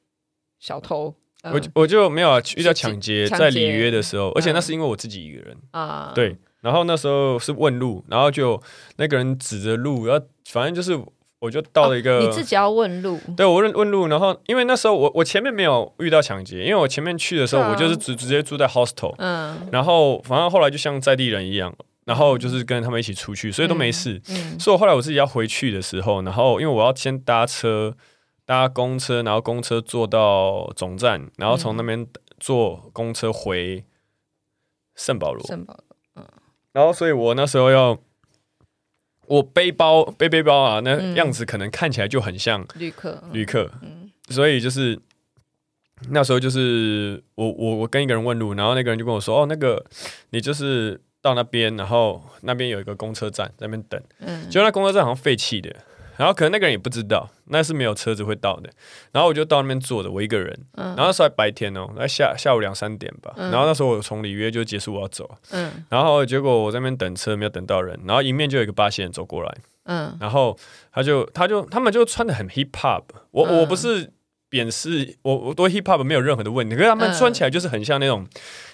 [0.59, 1.15] 小偷，
[1.45, 6.13] 我我就没有啊遇到抢劫，在里约的时候，而且那是因为我自己一个人啊。
[6.15, 8.63] 对，然后那时候是问路，然后就
[8.97, 11.03] 那个人指着路，然后反正就是
[11.39, 21.75] 我就到了一个，你自己要问路，对我问问路，然后因为那时候我我前面没有遇到抢劫，因为我前面去的时候我就是直直接住在 hostel，嗯，然后反正后来就像在地人一样。
[22.11, 24.21] 然后就是跟他们一起出去，所以都没事。
[24.27, 27.97] 嗯嗯、所以我后来我自己要回去的时候，然后因为我要先搭车，
[28.45, 32.05] 搭公车，然后公车坐到总站，然后从那边
[32.41, 33.85] 坐公车回
[34.97, 35.47] 圣保罗。
[35.47, 35.85] 圣保罗，
[36.17, 36.27] 嗯。
[36.73, 37.97] 然后，所以我那时候要
[39.29, 43.71] 我背包背背包啊，那样子可能看起来就很像旅客，旅客。
[43.83, 44.11] 嗯。
[44.31, 44.99] 所以就是
[46.09, 49.87] 那时候就是我我我跟一个人问路，然后那个人就跟我说：“哦，那个
[50.31, 55.75] 你就是到那边，然后那边有一个公车站在那边等。”嗯，结果那公车站好像废弃的。
[56.17, 58.69] 然后可能那个人也不知道，那是没有车子会到的。
[59.11, 60.55] 然后我就到那边坐着，我一个人。
[60.73, 60.89] 嗯。
[60.89, 63.33] 然后那时候还白天哦，那下下午两三点吧。
[63.37, 63.51] 嗯。
[63.51, 65.39] 然后那时候我从里约就结束，我要走。
[65.51, 65.83] 嗯。
[65.89, 67.99] 然后结果我在那边等车，没有等到人。
[68.07, 69.57] 然后迎面就有一个巴西人走过来。
[69.85, 70.15] 嗯。
[70.21, 70.55] 然后
[70.93, 73.05] 他就他就他们就穿的很 hip hop。
[73.31, 74.13] 我我不是
[74.51, 78.27] 贬视我我对 hip hop 没有任何的问题，可是他们穿起来就是很像那种。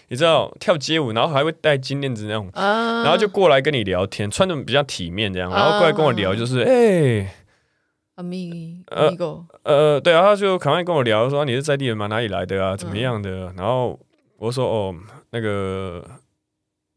[0.09, 7.35] 你知道跳街舞，然后还会戴金链子那种，然后就过来跟你聊天，穿的比较体面这样，然后过来跟我聊，就是哎
[8.17, 12.07] ，amigo，呃，对啊，他就赶快跟我聊，说你是在地人吗？
[12.07, 12.77] 哪里来的啊？
[12.77, 13.53] 怎么样的？
[13.57, 13.99] 然后
[14.39, 14.95] 我说哦，
[15.31, 16.05] 那个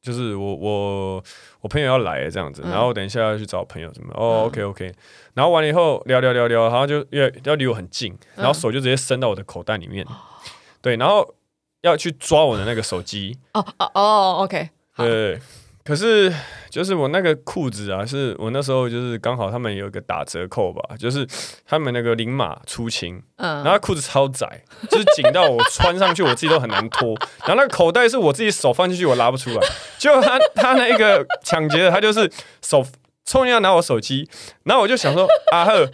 [0.02, 1.24] 就是我我
[1.62, 4.14] 我朋友要来这样子，然后等一下要去找朋友什么？
[4.14, 4.94] 哦，OK OK，
[5.34, 10.06] 然后完了以后聊聊聊聊，然后就越要离我很近，然后手就直接伸到我的口袋里面，
[10.80, 11.34] 对，然后。
[11.82, 15.40] 要去抓我的那个手机哦哦哦，OK，对，
[15.84, 16.34] 可是
[16.70, 21.26] 就是我那个裤子啊，是我那时候就是刚好他们有一个打折扣吧，就是
[21.66, 27.16] 他们那个零码出勤，嗯，然后裤子超窄，就是紧到我穿上去我自己都很难脱，
[27.46, 32.30] 然后那个口袋是我自己手放进去我拉不出来，就他他那个抢劫的他就是
[32.62, 32.86] 手
[33.26, 34.30] 冲进来拿我手机，
[34.64, 35.90] 然后我就想说啊呵。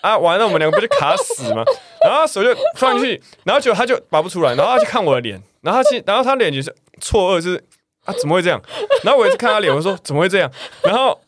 [0.00, 1.64] 啊，完了，我们两个不就卡死吗？
[2.02, 7.64] 然后手就放进去，然后结果他就拔不出来，然后他就看我的脸，然后他然后他脸就是错愕，就是
[8.04, 8.60] 啊，怎么会这样？
[9.02, 10.50] 然后我一直看他脸，我说怎么会这样？
[10.82, 11.20] 然后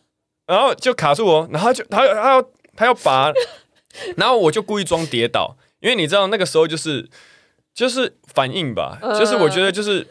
[0.47, 2.43] 然后就卡住我，然后就他他要
[2.77, 3.33] 他要拔，
[4.17, 7.09] 然后我就故意装跌倒，因为你知道那个时候就是
[7.75, 10.07] 就是反应吧，就是我觉得就是。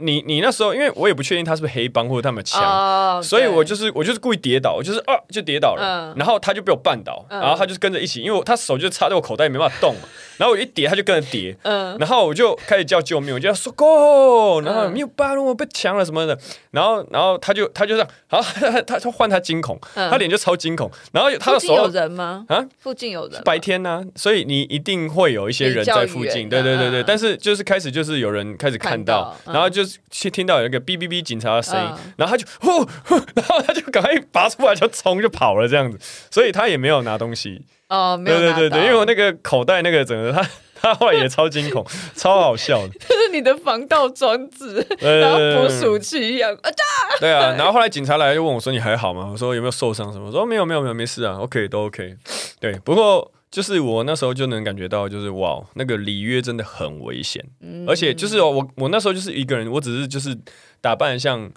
[0.00, 10.00] 你你那时候，因为我也不确定他是不是黑帮或者他们枪，oh, 所以我就是我就是故意跌倒，我就是啊就跌倒了，uh, 然后他就被我绊倒，uh, 然后他就跟着一起，因为他手就插在我口袋，没办法动嘛。
[10.40, 16.38] 然后我一跌，他就跟着跌，嗯，然后我就开始叫救命，我就要说 go，然后没有办法，我被抢了什么的，
[16.70, 18.40] 然后然后他就他就这样，好，
[18.86, 22.46] 他他换他惊恐，他脸就超惊恐，然后他的手有人吗？
[22.48, 29.89] 啊，附近有人，白天呢，所以你一定会有一些人在附近，对对对对，但是就是开始就是有人开始看到，然后就是
[30.30, 32.86] 听到有一个哔哔哔警察的声音，然后他就 呼，
[33.34, 35.98] 然后他就赶快拔出来就冲就跑了这样子，
[36.30, 37.64] 所以他也没有拿东西。
[37.88, 40.48] 哦，没有对对对对，因为我那个口袋那个整个他
[40.80, 42.88] 他后来也超惊恐， 超好笑的。
[42.94, 46.70] 就是你的防盗装置，然后捕鼠器一样啊！
[47.18, 52.16] 对啊，然后后来警察来就问我说：“你还好吗？”我说：“有没有受伤什么？”我说：“没有没有没有，没事啊，OK 都 OK。”
[52.60, 60.36] 对，不过就是我那时候就能感觉到，就是哇，那个里约真的很危险，嗯、而且就是我我那时候就是一个人，我只是就是
[60.80, 61.50] 打扮像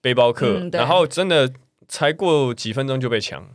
[0.00, 1.52] 背包客，嗯、然后真的
[1.86, 3.48] 才过几分钟就被抢。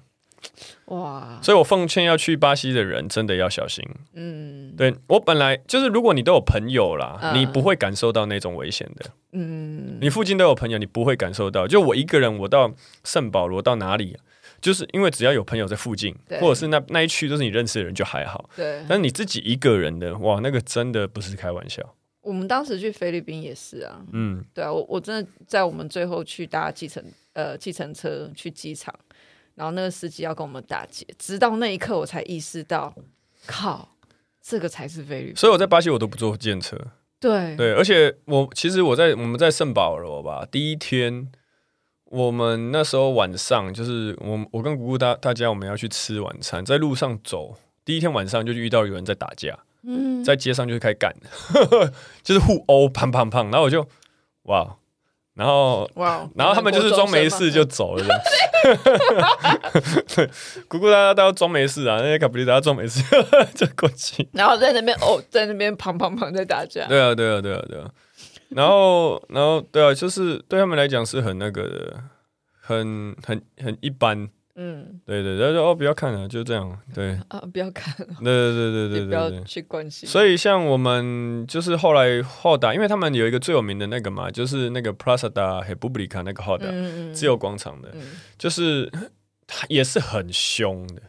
[0.87, 1.39] 哇！
[1.41, 3.83] 所以我奉劝要去巴西的人真的要小心。
[4.13, 9.09] 嗯，对我本来就是，如果你都有朋友啦，嗯、你不会感受到那种危险的。
[9.31, 11.65] 嗯，你附近都有朋友，你不会感受到。
[11.65, 12.73] 就我一个人，我到
[13.05, 14.17] 圣保罗到哪里，
[14.63, 18.49] 就是因为只要有朋友在附近，或者是那那一区都是你认识的人就还好。
[18.55, 21.83] 对，但是你自己一个人的，哇，那个真的不是开玩笑。
[22.21, 24.01] 我们当时去菲律宾也是啊。
[24.13, 28.93] 嗯，对啊，我我真的在我们最后去搭计程呃计程车去机场。
[29.55, 32.91] 然后那个司机要跟我们打劫，直到那一刻我才意识到，
[33.45, 33.87] 靠，
[34.41, 35.35] 这个才是菲律宾。
[35.35, 36.75] 所以我在巴西我都不坐电车。
[37.19, 41.31] 对对，而且我其实我在我们在圣保罗吧，第一天
[42.13, 51.11] 我们那时候晚上就是我我跟姑姑大大家我们要去吃晚餐，在路上走，第一天晚上就遇到有人在打架，嗯，在街上就是开始干，
[52.21, 53.87] 就是互殴，砰砰砰，然后我就
[54.43, 54.75] 哇。
[55.35, 56.29] 然后，哇！
[56.37, 58.05] 然后他们就是装没事就走了，
[60.15, 60.29] 对，
[60.69, 63.01] 姑姑大家都要装没事啊，那些卡布里大家装没事
[63.55, 64.29] 就过去。
[64.33, 66.85] 然后在那边哦，在那边砰砰砰在打架。
[66.85, 67.89] 对啊，对啊，对啊，对啊。
[68.57, 72.03] 然后，然后，对啊，就是对他们来讲是很那个的，
[72.59, 74.29] 很很很一般。
[74.55, 77.19] 嗯，对对，然后说哦，不要看了，就这样，对。
[77.29, 77.91] 啊， 不要看，
[78.23, 80.07] 对对对对对对，不要去关心。
[80.07, 86.67] 所以像我们就是后来浩达，因为他们有一个最有名的那个嘛，就是那个 Plaza da República 那个后打，
[87.11, 87.89] 自由广场的，
[88.37, 88.91] 就是
[89.47, 91.01] 他也是很凶的，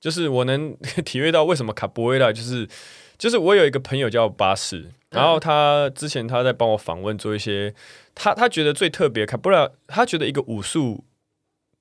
[0.00, 2.68] 就是我能 体会到为什么卡布维拉就是
[3.16, 7.74] 就是我有一个朋友叫巴士，然后他之前他在帮我访问做一些，
[8.14, 11.04] 他他觉得最特别卡布拉，他觉得一个武术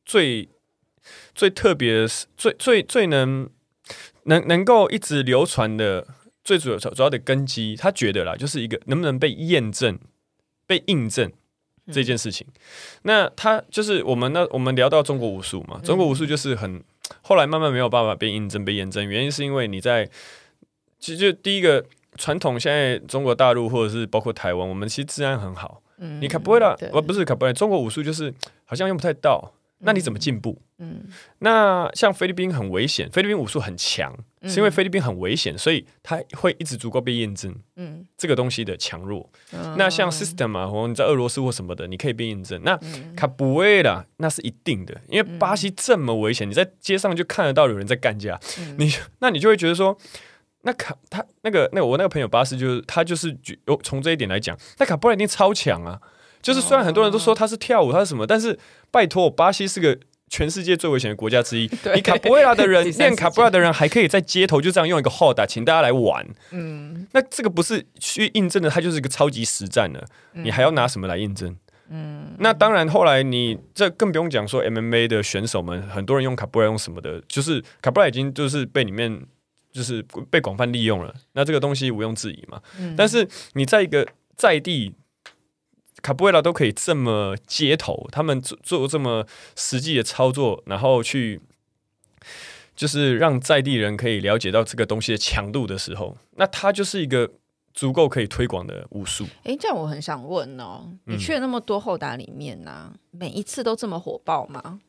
[0.05, 0.49] 最。
[1.35, 3.49] 最特别是最最最能
[4.23, 6.07] 能能够一直流传的
[6.45, 9.99] 最主要主要的根基，他觉得啦，就是一个能不能被验证、
[10.65, 11.29] 被印证
[11.91, 12.47] 这件事情。
[12.47, 12.53] 嗯、
[13.01, 16.81] 那他就是我们那我们聊到中国武术嘛，中国武术就是很
[17.21, 20.09] 后来慢慢没有办法被印证、被验证，原因是因为你在
[20.99, 21.85] 其实就第一个
[22.17, 25.81] 传统现在中国大陆或者是包括台湾，我们其实治安很好。
[25.97, 28.33] 嗯，你卡布埃拉，呃，不是卡布埃拉，中国武术就是
[28.65, 29.53] 好像用不太到。
[29.85, 30.57] 那你怎么进步？
[30.77, 31.03] 嗯，
[31.39, 37.53] 那像菲律宾很危险，菲律宾武术很强，嗯、是因为菲律宾很危险，所以它会一直足够被验证。
[37.75, 39.29] 嗯，这个东西的强弱。
[39.51, 42.61] 嗯、那像 system 啊，或者你在俄罗斯或什么的，你可以被验证。
[42.63, 42.79] 那
[43.13, 49.97] 卡布埃拉那是一定的，因为巴西这么危险，你在街上就看得到有人在干架，嗯、你那你就会觉得说，
[50.63, 53.37] 那卡他那个那个我那个朋友巴斯就是他就是
[53.83, 55.99] 从这一点来讲，那卡布埃拉一定超强啊。
[56.41, 58.59] 就是虽然很多人都说他是跳舞，他是什么，但是
[58.91, 59.97] 拜托，巴西是个
[60.29, 61.67] 全世界最危险的国家之一。
[61.81, 66.27] 对你卡布埃拉的人 练卡布埃拉的人还可以在街头就这样用一个 hold 请大家来玩。
[66.51, 70.05] 嗯，那这个不是去印证的，他就是一个超级实战的。
[70.33, 71.55] 你还要拿什么来印证？
[71.89, 79.21] 嗯，那当然，后来你这更不用讲说 MMA 的选手们，很多人用卡布埃拉用什么的，就是卡布埃拉已经就是被里面
[79.73, 81.13] 就是被广泛利用了。
[81.33, 82.61] 那这个东西毋庸置疑嘛。
[82.79, 84.07] 嗯，但是你在一个
[84.37, 84.93] 在地。
[86.01, 91.39] 卡布埃拉都可以这么街头，他们做做这么实际的操作，然后去
[92.75, 97.31] 就是让在地人可以了解到这个东西的强度的时候，那它就是一个
[97.73, 99.25] 足够可以推广的武术。
[99.43, 104.81] 哎，这样我很想问哦，你去了那么多后打里面呢、啊，嗯、每一次都这么火爆吗？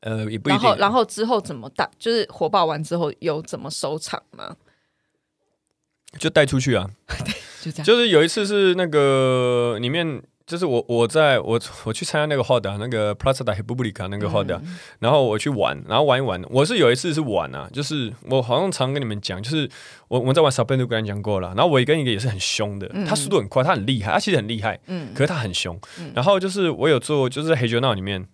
[0.00, 0.60] 呃，也不一定。
[0.60, 1.88] 然后，然后之后怎么打？
[1.98, 4.56] 就是火爆完之后有怎么收场吗？
[6.18, 6.88] 就带出去啊。
[7.60, 16.40] 就这样，就是有一次是那个里面，就是我我在我我去参加那个 Roda 那个 Plaza da República 那个嗯、然后我去玩，然后玩一玩。
[16.50, 19.68] 我是有一次是玩啊，就是我好像常跟你们讲，就是
[20.06, 21.48] 我我在玩 Sabendo 跟你讲过了。
[21.48, 25.78] 然后我跟一个也是很凶的，嗯、他速度很快，他很厉害，他其实很厉害，嗯，可是他很凶。
[25.98, 28.24] 嗯、然后就是我有做，就是在黑球闹里面，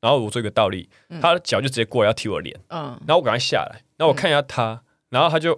[0.00, 5.52] 然后我做一个倒立，嗯、他的脚就直接过来要踢我脸，嗯，然后我赶快下来，然后我看一下他，嗯、然后他就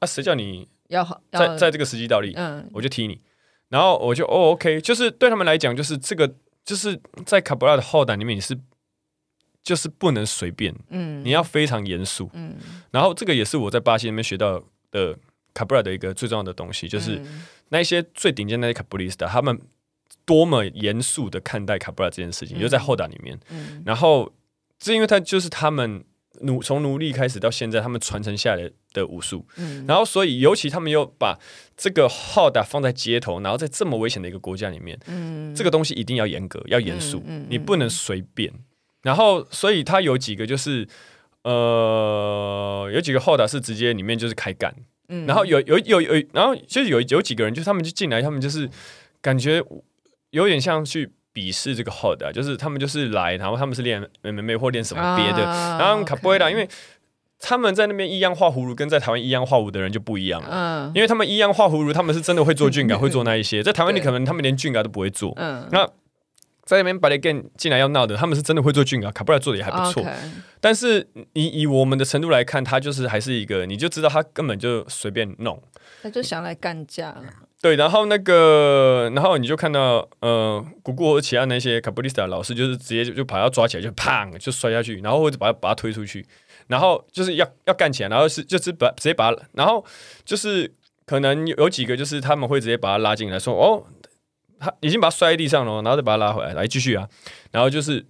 [0.00, 0.68] 啊，谁叫你？
[0.88, 3.20] 要在在这个时机倒立，嗯，我就踢你，
[3.70, 6.32] 然后我就哦，OK，就是对他们来讲，就是这个
[6.64, 8.56] 就是在卡布拉的后胆里面，你是
[9.64, 12.54] 就是不能随便，嗯，你要非常严肃，嗯，
[12.92, 15.18] 然后这个也是我在巴西那边学到的
[15.52, 17.20] 卡布拉的一个最重要的东西，就是
[17.70, 19.60] 那一些最顶尖的那些卡布里斯塔，他们
[20.26, 24.30] 多么严肃的看待卡布拉这件事情，就在后打里面，嗯，然后
[24.78, 26.04] 这因为他就是他们。
[26.42, 31.38] 奴从奴隶开始到现在，他们传承下来的武术，嗯、然后所以尤其他们又把
[31.78, 38.52] 这个浩打放在街头，然后在这么危险的一个国家里面，嗯、这个东西一定要严格，要严肃，你不能随便。
[39.00, 40.86] 然后所以他有几个就是，
[41.44, 44.74] 呃，有几个浩打是直接里面就是开干，
[45.08, 48.68] 嗯、然后有有有有，然后就是有有几个人，就是他们就进来，他们就是
[49.22, 49.64] 感觉
[50.30, 51.12] 有点像去。
[51.36, 56.66] 鄙视这个 hold 就是他们就是来，然后他们是练 MMA 或练什么别的，啊、然后卡布埃拉，因为
[57.38, 65.86] 他们在那边一样画葫芦，跟在台湾一样画舞的人就不一样了，嗯、因为他们一样画葫芦，他们是真的会做俊感， 会做那一些，在台湾你可能他们连俊感都不会做，嗯、那
[66.64, 70.02] 在那边把你 g 进来要闹的，他们是真的会做俊感，卡布埃拉做的也还不错。
[70.58, 75.62] 但是以以我们的程度来看，他就是还是一个，你就知道他根本就随便弄，
[76.02, 77.14] 他就想来干架。
[77.62, 86.24] 对，然后那个，然后你就看到，呃，古古和其他那些卡布里斯塔老师，就是直接就就把他抓起来，就砰就摔下去，然后或者把他把他推出去，
[86.68, 89.84] 然后就是要要干起来，然后是就是把直接把他，然后
[90.24, 90.70] 就是
[91.06, 93.84] 可能有有几个就是他们会直接把他拉进来说，哦，
[94.60, 97.08] 他已经把他摔在地上了，然后再把他拉回来，来继续啊，
[97.50, 98.06] 然后就是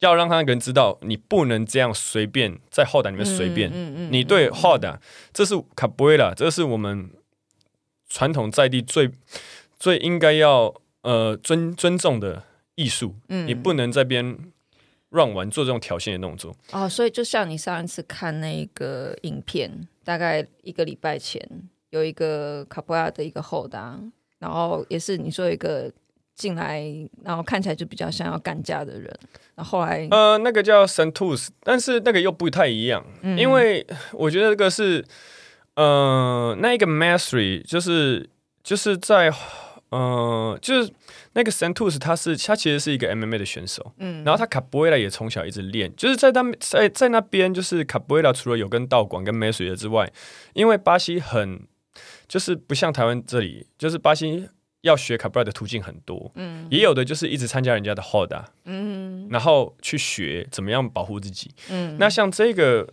[0.00, 4.98] 要让他那个人知道，你不能这样随便在后台里面随便，嗯嗯嗯、你对后台，
[5.34, 7.10] 这是卡布瑞拉，这是我们。
[8.08, 9.10] 传统在地最
[9.78, 12.42] 最应该要呃尊尊重的
[12.74, 14.36] 艺术，嗯，你不能在边
[15.10, 16.88] 乱玩做这种挑衅的动作哦。
[16.88, 21.46] 所以就像你上一次看那个影片，大概一个礼拜前
[21.90, 24.00] 有一个卡布亚的一个后搭，
[24.38, 25.92] 然后也是你说一个
[26.34, 26.82] 进来，
[27.22, 29.14] 然后看起来就比较像要干架的人，
[29.54, 35.04] 然后后来呃那个叫 Santos，但是那个又不太一样，嗯、因为我觉得这个是。
[35.78, 38.28] 呃，那一个 mastery 就是
[38.64, 39.32] 就是在
[39.90, 40.92] 呃，就是
[41.34, 50.12] 那个 Santos，他是他其实是一个 MMA 的选手，嗯，然后他卡布埃拉也从小一直练，就是在他在在那边，就是卡布埃拉除了有跟道馆跟 mastery 的之外，
[50.52, 51.60] 因为巴西很
[52.26, 54.48] 就是不像台湾这里，就是巴西
[54.80, 62.92] 要学卡布埃拉的途径很多，嗯，也有的就是一直参加人家的 hold 啊，嗯，然后去学怎么样保护自己，嗯，那像这个。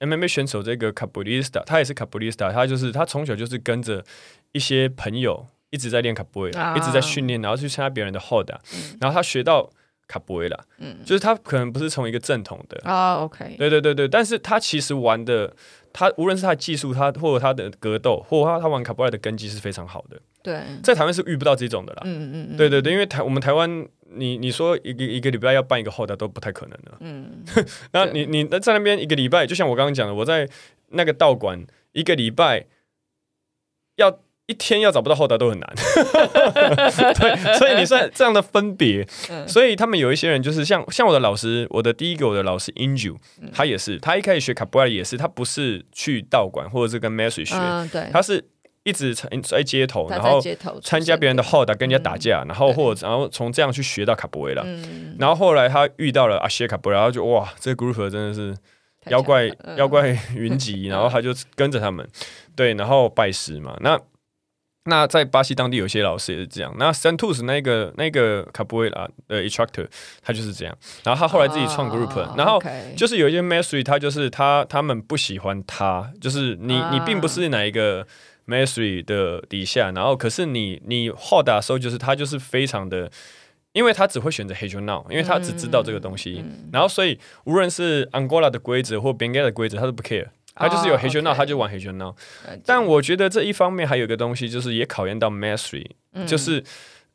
[0.00, 4.04] MMA 选手这个卡布里斯塔，他也是卡布里斯塔，他就是他从小就是跟着
[4.52, 9.70] 一些朋友一直在练卡布里，啊、一直在训练，然后去参加别人的 Hold，嗯、然后他学到
[10.08, 15.54] 卡布埃拉，嗯，就是他可能不是从一个正统的啊、oh,，OK，对对对对，但是他其实玩的，
[15.92, 27.44] 他无论是他的技术，他或者他的格斗，或者他他玩卡布埃拉的根基是非常好的，对，在台湾是遇不到这种的啦，嗯嗯嗯，对对对，因为台我们台湾，你你说一个一个礼拜要办一个 hold 都不太可能的，嗯，
[27.92, 30.48] 那你你在那边一个礼拜，就像我刚刚讲的，我在
[30.88, 32.66] 那个道馆一个礼拜
[33.96, 34.20] 要。
[34.46, 35.72] 一天要找不到后台都很难，
[37.14, 39.06] 对，所以你算这样的分别，
[39.46, 43.14] 所以他们有一些人就是像像我的老师，我的第一个我的老师 Inju，
[43.52, 47.54] 他也是，他一开始学卡布埃拉也是，他不是去道馆或者是跟 Mastery 学，
[48.10, 48.44] 他是
[48.90, 50.40] 一直在街头，然后
[50.82, 54.62] 参加别人的 hold 跟人家打架，然后或者然后从这样去学到卡布维拉，
[55.18, 58.54] 然后后来他遇到了阿谢卡布然后就哇，这个 group 真的是
[59.06, 62.06] 妖怪妖怪云集，然后他就跟着他们，
[62.54, 63.98] 对，然后拜师嘛，那。
[64.84, 66.74] 那在巴西当地有些老师也是这样。
[66.78, 69.86] 那 Santos 那个那个卡布维拉的 instructor
[70.22, 70.74] 他就是这样。
[71.04, 72.60] 然后他后来自己创 group，、oh, 然后
[72.96, 76.92] 就是有一些 mastery，他就是他他们不喜欢他，就是你、uh.
[76.92, 78.06] 你并不是哪一个
[78.46, 83.10] mastery 的底下，然后可是你你后打的时候就是他就是非常的，
[83.72, 90.28] 因为他只会选择 Hedge Now，因为他只知道这个东西，嗯、然后所以无论是 Angola 的规则或 Benguela 的规则，他都不 care。
[90.52, 92.14] 他就是有黑球闹，他就玩黑球闹。
[92.66, 96.62] 但我觉得这一方面还有一个东西，就是也考验到 mastery，、嗯、就是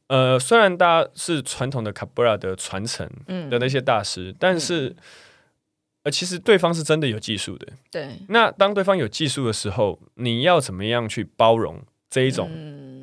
[0.07, 3.07] 呃，虽然大家是传统的 Cabra 的传承
[3.49, 4.95] 的那些大师，嗯、但是
[6.05, 7.67] 呃，其实对方是真的有技术的。
[7.91, 8.07] 对。
[8.29, 12.49] 那当对方有技术的时候，你要怎么样去包容这一种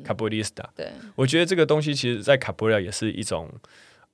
[0.03, 0.67] 卡布里斯塔？
[0.75, 0.91] 对。
[1.15, 3.49] 我觉得这个东西其实，在卡布拉也是一种。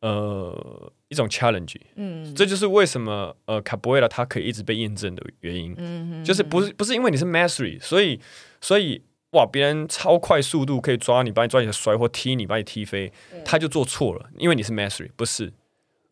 [0.01, 8.17] 呃，一种 challenge，嗯，这就是为什么呃卡布埃拉它可以一直被验证的原因，嗯，就是不是不是因为你是 mastery，所以
[8.61, 13.11] 所以哇，别人超快速度可以抓你，把你抓起来摔或踢你，把你踢飞，
[13.43, 15.51] 他就做错了，因为你是 mastery，不是，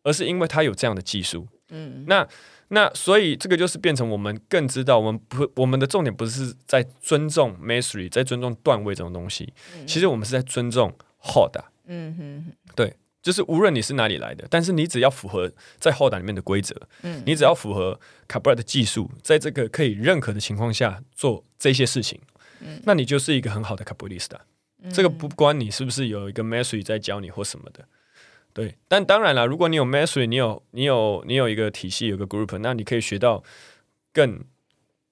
[0.02, 2.26] 而是因为他有这样的技术，嗯，那
[2.68, 9.52] 那所以这个就是变成我们更知道，我们不我们的重点不是在尊重 mastery，在尊重段位这种东西，
[9.86, 11.56] 其实我们是在尊重 hold，
[11.86, 12.94] 嗯哼，对。
[13.20, 17.98] 就是无论你是哪里来的，但是你只要符合在 hold 里面的规则，嗯，你只要符合
[18.28, 22.18] 卡布拉的技术，在这个可以认可的情况下做这些事情，
[22.60, 24.38] 嗯，那你就是一个很好的卡布里斯塔。
[24.82, 27.84] 嗯，这个不关你是不是有一个 mastery 在教你或什么的，
[28.58, 28.74] 对。
[28.88, 33.44] 但当然了，如果你有 mastery，你有你有你有一个体系，有个 group，那你可以学到
[34.12, 34.44] 更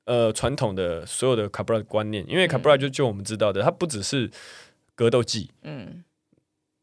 [0.05, 4.29] 呃传统的所有的卡布拉的观念，因为卡布拉就就我们知道的，它不只是
[4.97, 6.03] 格斗技，嗯。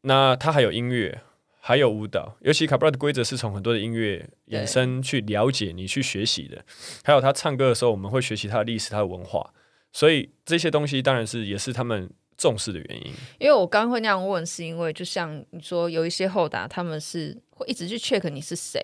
[0.06, 1.20] 那它还有音乐，
[1.60, 6.64] 还有舞蹈，尤其卡布拉的规则是从很多的音乐衍生去了解你去学习的，
[7.02, 9.52] 还有他唱歌的时候，我们会学习他的历史、他的文化，
[9.92, 13.12] 所以这些东西当然是也是他们重视的原因。
[13.38, 18.80] 因为我刚刚会那样问，是因为就像你说，有一些后打他们是会一直去 check 你是谁，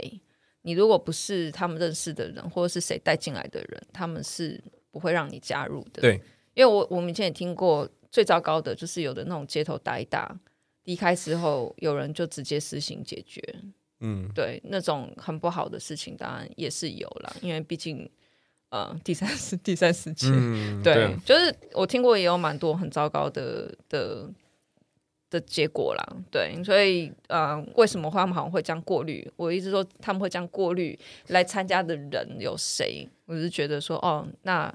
[0.62, 6.03] 你如果不是他们认识的人，或者是谁带进来的人，他们是不会让你加入的。
[6.03, 6.20] 对，
[6.55, 10.38] 因为我我们以前也听过最糟糕的就是有的那种街头打一打。
[10.84, 13.40] 离开之后，有人就直接私刑解决。
[14.01, 18.11] 嗯，对，那种很不好的事情，当然也是有了，因为毕竟，
[18.70, 24.28] 呃，第三世第三世界，嗯、 对，对就是我听过也有蛮多很糟糕的的
[25.28, 26.16] 的结果啦。
[26.30, 29.30] 对，所以，呃，为什么他们好像会这样过滤？
[29.36, 30.98] 我一直说他们会这样过滤
[31.28, 33.08] 来参加的人有谁？
[33.26, 34.74] 我是觉得说，哦，那。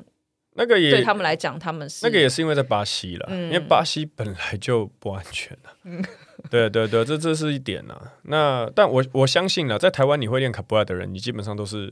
[0.58, 5.78] 那个也对他们来讲，他们是那个也是因为在巴西了，嗯、因为巴西本来就不安全了。
[5.84, 6.02] 嗯、
[6.50, 8.02] 对对对，这这是一点呐。
[8.22, 11.92] 那但我我相信了，在台湾你会练卡布拉的人，你基本上都是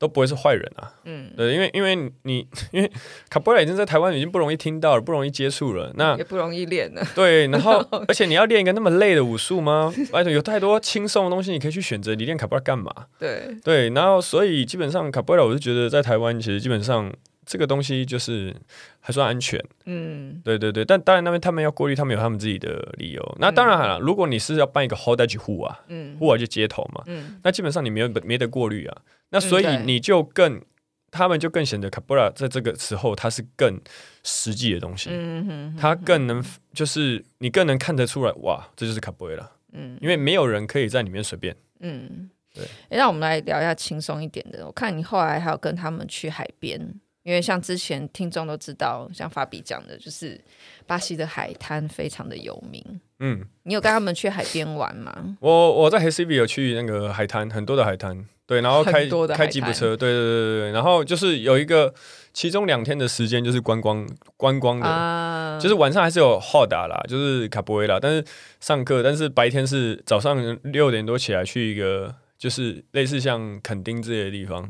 [0.00, 0.92] 都不会是坏人啊。
[1.04, 2.90] 嗯，对，因为因为你 因为
[3.28, 7.06] 卡波拉已经在台湾已经不容易听到了，不容易接触了，那也不容易练了。
[7.14, 9.94] 对，然后 而且你要练一个那么累的武术吗？
[10.10, 12.90] 而且有太多轻松的东西你可以去选择，你练卡波拉干嘛？
[13.18, 17.12] 对对，然后所以基本上卡波拉，我是觉得在台湾其实基本上。
[17.50, 18.54] 这个东西就是
[19.00, 23.36] 还算安全，嗯，对对对，但当然那边他们要过滤，他们有他们自己的理由。
[23.40, 30.62] 那当然了，如果你是要办一个 hold 去户啊，嗯，户外就街头嘛，嗯，那基本上你没有没得过滤啊，那所以你就更，
[31.10, 33.80] 他们就更显得卡布拉在这个时候它是更
[34.22, 36.40] 实际的东西，嗯哼，它更能
[36.72, 42.62] 就是你更能看得出来，哇，这就是卡布拉，嗯，因为没有人可以在里面随便，嗯，对。
[42.90, 46.94] 诶，那我们来聊一下轻松一点的，我看你后来还有跟他们去海边。
[47.22, 50.40] 因为像之前听众都知道，像法比讲的，就是
[50.86, 52.82] 巴西的海滩非常的有名。
[53.18, 55.12] 嗯，你有跟他们去海边玩吗？
[55.40, 58.24] 我我在黑西比有去那个海滩，很多的海滩。
[58.46, 61.94] 对，然后开开吉普车，对对对对，然后就是有一个
[62.32, 64.04] 其中两天的时间就是观光
[64.36, 68.24] 观光的，啊、就是晚上还是有 Roda 啦，就是卡布维拉，但是
[68.58, 74.68] 上课，但是白天是早上六点多起来去一个就是类似像垦丁之类的地方，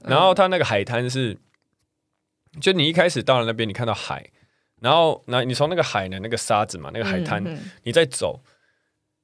[0.00, 1.38] 然后它那个海滩是，
[2.60, 4.30] 就你一开始到了那边，你看到海，
[4.80, 8.42] 然后那你从那个海的那个沙子嘛，那个海滩，嗯嗯你在走。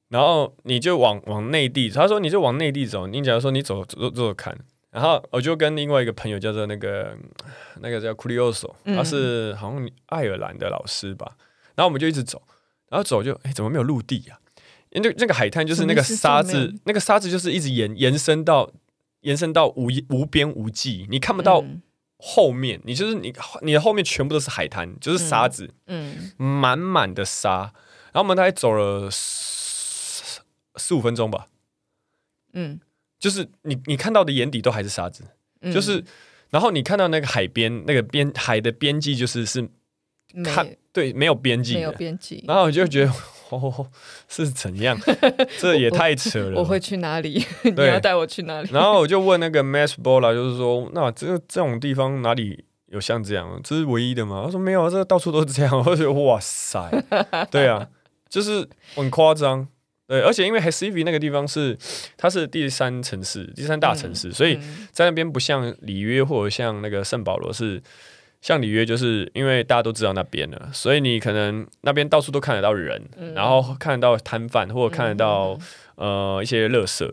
[0.09, 3.05] 然后你就往往内地，他说你就往内地走。
[3.05, 4.57] 你假如说你走走走走看，
[4.89, 7.15] 然后我就跟另外一个朋友叫做那个
[7.81, 11.37] 那个叫库里奥索，他是好像爱尔兰的老师吧。
[11.75, 12.41] 然后我们就一直走，
[12.89, 14.39] 然后走就哎怎么没有陆地呀？
[14.89, 18.71] 因为那个海滩就是那个沙子，那个沙子就是一直延延伸到
[19.21, 21.63] 延伸到无无边无际，你看不到
[22.19, 27.73] 后面，你就是你你的后面全部都是海滩，就是沙子，嗯，满满的沙。
[28.11, 29.09] 然后我们大概走了。
[30.75, 31.47] 四五分钟吧，
[32.53, 32.79] 嗯，
[33.19, 35.25] 就是你你看到的眼底都还是沙子，
[35.59, 36.01] 嗯、就是，
[36.51, 39.67] 然后你看到那个海边那个边海的边际就是是
[40.41, 43.11] 看对没有边际没有边际，然后我就觉得
[43.49, 43.87] 哦
[44.27, 44.97] 是怎样，
[45.59, 47.43] 这也太扯了我，我会去哪里？
[47.63, 48.69] 你要带我去哪里？
[48.71, 53.59] 然后我就问那个 Mass Bola，就是说那这这种地方哪里有像这样？
[53.63, 54.43] 这是唯一的吗？
[54.45, 55.77] 他说没有，这个到处都是这样。
[55.85, 56.89] 我觉得哇塞，
[57.51, 57.87] 对啊，
[58.29, 59.67] 就是很夸张。
[60.07, 61.77] 对，而且因为 h e s i v i 那个地方是，
[62.17, 64.57] 它是第三城市，第三大城市，嗯、所以
[64.91, 67.79] 在那边不像里约或者像那个圣保罗是，
[68.41, 75.57] 像里约就是因为大家都知道那边了，所以你可能那边到处都看得到人，嗯、然后看得到摊贩或者看得到、
[75.95, 77.11] 嗯、呃一些垃圾，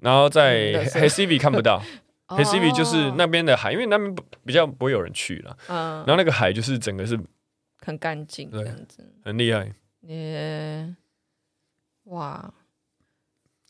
[0.00, 1.82] 然后在 Recife 看不到
[2.28, 7.18] Recife 就是那边的海，因为那边比较不会有人去了，嗯、然后那个海就是整个是
[7.78, 9.72] 很干净，这样子，很厉害，
[10.02, 10.94] 耶。
[12.06, 12.52] 哇，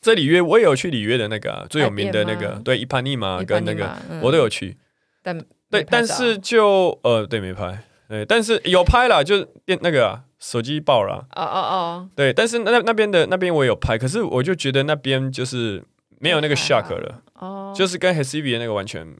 [0.01, 4.75] 这里约我也有去里约的那个、啊、最有名的那个，对伊帕尼玛跟那个我都有去，
[5.21, 5.39] 但
[5.73, 15.83] 对，但是就呃对没拍，对，但是有拍了，就是电那个、啊、手机爆了，哦哦哦，对，但是那那边的那边我有拍，可是我就觉得那边就是
[16.19, 19.15] 没有那个 shock 了，哦，就是跟 Recife 那个完全。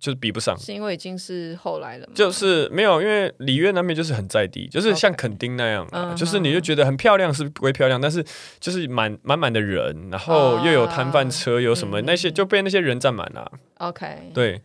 [0.00, 2.12] 就是比不上，是因为已经是后来了吗？
[2.14, 6.14] 就是没有，因为里约那边就是很在地，就是像垦丁那样，Okay.
[6.14, 8.24] 就是你就觉得很漂亮，是不会漂亮，但是
[8.58, 13.52] 就是满满满的人，然后又有摊贩车，uh, 有什么那些就被那些人占满了。
[13.76, 14.62] OK，对，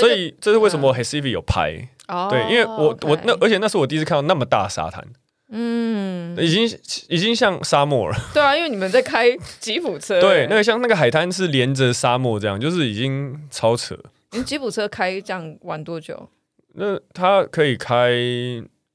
[0.00, 3.08] 所以这是为什么 Hesivi 有拍，uh, 对，因为我 okay.
[3.08, 5.04] 我那而且那是我第一次看到那么大沙滩，
[5.50, 6.64] 嗯，已经
[7.08, 8.16] 已经像沙漠了。
[8.34, 13.96] 对啊，因为你们在开吉普车， 对，那个像那个海滩是连着沙漠这样，就是已经超扯。
[14.32, 16.28] 你吉普车开这样玩多久？
[16.74, 18.12] 那它可以开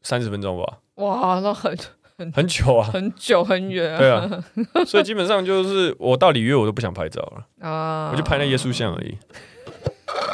[0.03, 0.77] 三十分钟吧？
[0.95, 1.75] 哇，那很
[2.17, 3.97] 很很久啊，很久很远啊。
[3.97, 4.43] 对啊，
[4.85, 9.17] 所以基本上就是我到里约我都不想拍照了啊，我就拍那耶稣像而已。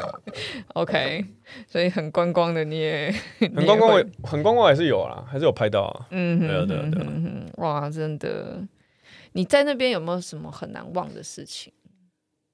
[0.74, 1.26] OK，
[1.68, 6.08] 所以很观光的你也 很观光，很观光还是有啊，还是有拍到啊。
[6.12, 7.06] 嗯，对对对。
[7.58, 8.62] 哇，真的，
[9.34, 11.72] 你在那边有没有什么很难忘的事情？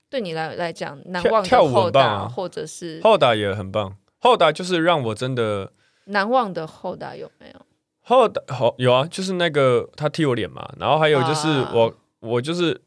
[0.09, 3.97] 对你来来讲，难忘的跳舞很棒啊，或者是后打也很棒。
[4.19, 5.73] 后打就是让我真的
[6.05, 7.65] 难忘的后打有没有？
[8.01, 12.79] 后打好有啊，就是那个他踢我脸嘛，然后还有就是我、啊、我就是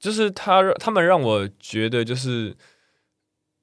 [0.00, 2.54] 就是他他们让我觉得就是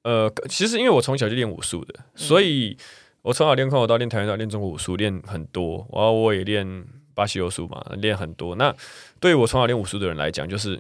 [0.04, 2.78] 呃，其实因为我从小就练武术的，嗯、所以
[3.24, 8.56] 我从小练空手道、练跆拳道、练中国武术练很多，然后我也练巴西柔术嘛，练很多。
[8.56, 8.74] 那
[9.20, 10.80] 对于我从小练武术的人来讲，就是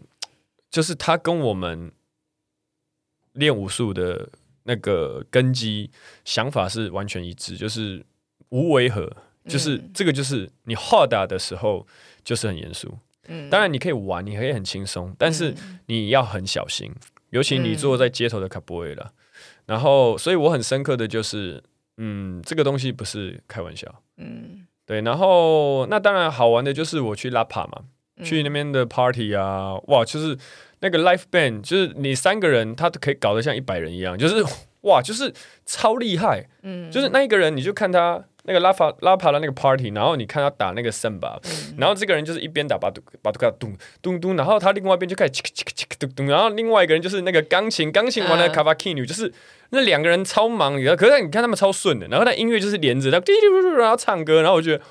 [0.69, 1.91] 就是他跟我们。
[3.33, 4.29] 练武术的
[4.61, 5.89] 那个根基
[6.23, 8.05] 想法是完全一致，就是
[8.49, 9.11] 无违和，
[9.47, 11.87] 就是这个就是你 hard 的时候
[12.23, 12.95] 就是很严肃，
[13.27, 15.51] 嗯，当然你可以玩，你可以很轻松，但是
[15.87, 16.93] 你要很小心，
[17.33, 19.11] 尤其你坐在街头的卡波维拉，
[19.65, 21.61] 然后所以我很深刻的就是，
[21.97, 27.81] 嗯，这个东西不是开玩笑，嗯，对，然后那当然好玩的就是我去拉帕嘛，
[28.23, 30.37] 去那边的 party 啊，哇，就是。
[30.83, 34.43] 那个 live band 就是你三个人，他都可以搞得像一百人一样，就是
[34.81, 35.33] 哇，就是
[35.65, 36.45] 超厉害。
[36.61, 49.33] 嗯，就是那一个人，你就看他那个拉法拉帕的那个 party，然后你看他打那个圣巴，嗯、然后这个人就是一边打巴杜巴杜卡咚咚咚，然后他另外一边就开始切克切克切克咚咚，然后另外一个人就是那个钢琴钢琴玩的卡巴基努，就是
[49.69, 54.83] 那两个人超忙，可是你看他们超顺的，然后那音乐就是连着，然后滴滴嘟嘟，然后唱歌，然后我觉得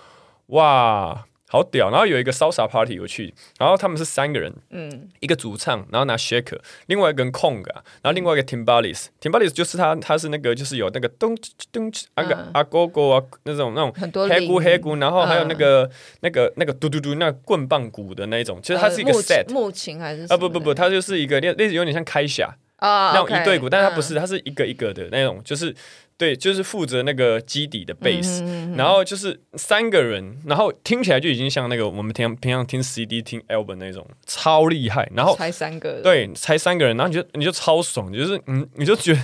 [0.47, 1.25] 哇。
[1.53, 1.91] 好屌！
[1.91, 11.37] 然后有一个 salsa party 我去，然后他们是三个人，嗯，一个主唱，然后拿 shaker，另外一个 conga，然后另外一个 timbales，timbales 就是他，他是那个就是有那个咚
[11.71, 15.91] 咚那个阿哥哥啊那种那种很多黑鼓黑鼓，然后还有那个
[16.21, 22.49] 那个那个嘟嘟嘟那棍棒鼓的那种，其实它是一个 set 木琴还是啊不不不，它就是一个类类似有点像开匣
[22.83, 25.75] 啊，那种一对鼓，但它不是，它是一个一个的那种，就是
[26.19, 28.43] 对，就是负责那个基底的 base，
[28.77, 39.21] 然后就是三个人，然后听起来就已经像那个我们平平常听 CD 听 album 那种超厉害，然后才三个，对，才三个人，然后你就你就超爽，就是嗯，你就觉得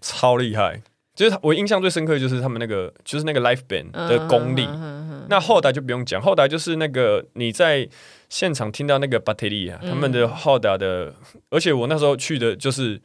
[0.00, 0.80] 超厉害。
[1.14, 4.66] 就是我印象最深刻的就是他们那个，就是那个 live band 的功力。
[5.32, 7.88] 那后台就不用讲，后台就是那个你在
[8.28, 11.14] 现场听到那个巴特利啊，他们的后台的，
[11.48, 13.00] 而且我那时候去的就是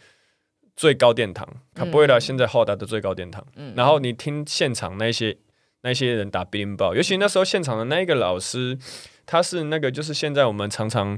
[0.75, 3.41] 最高殿堂，卡布瑞拉现在后台的最高殿堂。
[3.77, 5.37] 然后你听现场那些
[5.83, 8.77] 那些人打 berimbau，尤其那时候现场的那一个老师，
[9.25, 11.17] 他是那个就是现在我们常常。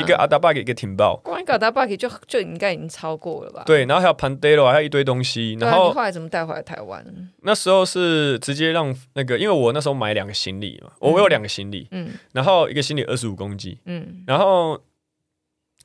[0.00, 3.62] 一个阿达巴，一个 timbal，光一个阿达巴就就应该已经超过了吧？
[3.66, 7.04] 对，然后还有 pandero，还有一堆东西，然后后来怎么带回来台湾？
[7.42, 14.80] 那时候是直接让那个，因为我那时候买两个行李嘛，我有两个行李，嗯，然后一个行李二十五公斤，嗯，然后。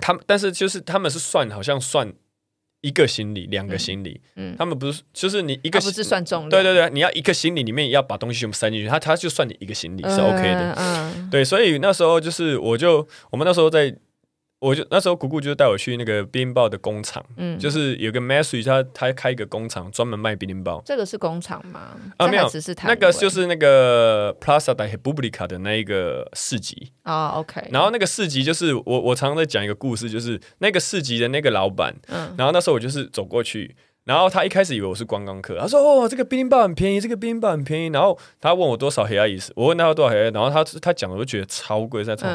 [0.04, 2.12] 他们，但是就是他们是算，好像算
[2.82, 4.20] 一个行李，两个行李。
[4.36, 6.50] 嗯，他们不是，就是你一个不是算重量。
[6.50, 10.74] 对对对，你要一个行李里面要把东西全部塞进去，他他就算你一个行李是 OK 的。
[10.78, 13.96] 嗯，对，所以那时候就是我就我们那时候在。
[14.62, 20.84] 我就那时候，姑姑就带我去那个 berimbau 的工厂，嗯，就是有个 Massey，他他开一个工厂，专门卖 berimbau。
[20.86, 21.98] 这个是工厂吗？
[22.18, 22.48] 啊，没有，
[22.84, 27.30] 那个就是那个 Plaza de República 的那一个市集啊。
[27.30, 27.68] OK。
[27.72, 33.76] 然后那个市集就是我我常常在讲一个故事，就是那个市集的那个老板，嗯，然后那时候我就是走过去。
[34.04, 42.30] 然后他一开始以为我是观光客，他说：“哦，这个 berimbau 很便宜，这个 berimbau 很便宜。”然后他问我多少黑鸭意思，我问他要多少黑鸭，然后他他讲的我就觉得超贵，在讲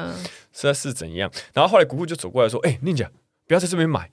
[0.53, 1.31] 实在是怎样。
[1.53, 3.09] 然后后来姑姑就走过来说：“哎，宁姐，
[3.47, 4.11] 不要在这边买，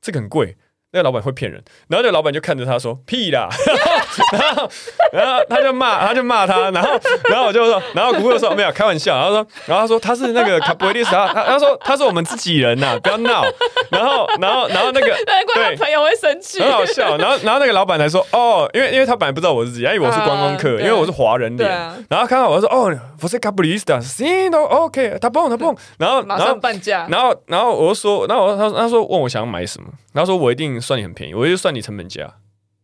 [0.00, 0.56] 这个很贵。”
[0.90, 3.46] 那个老板会骗人，然后那个老板就看着他说：“屁啦！”
[4.32, 4.68] 然后，
[5.12, 6.88] 然后他就骂，他就骂他，然后，
[7.28, 13.44] 然后我就说，然后姑姑说：“没有开玩笑。”然后说，然后他说他是那个卡布瑞利斯，他他说他是我们自己人呐，不要闹。
[13.90, 17.18] 然后，然后，然后那个 对怪朋友会生气，很好笑。
[17.18, 21.68] 然后，然后那个老板还说：“哦，因为因为他本来不知道我是自己，他以为我是观光客，因为我是华人脸。
[22.08, 25.76] 然后看到我说：哦，我是卡布里斯的，行都 OK，他蹦他蹦。
[25.98, 27.06] 然后，然后半价。
[27.10, 32.34] 然后，然后我就说，然后他他说问我想要买什么，然后说我一定算你很便宜，我就算你成本价。”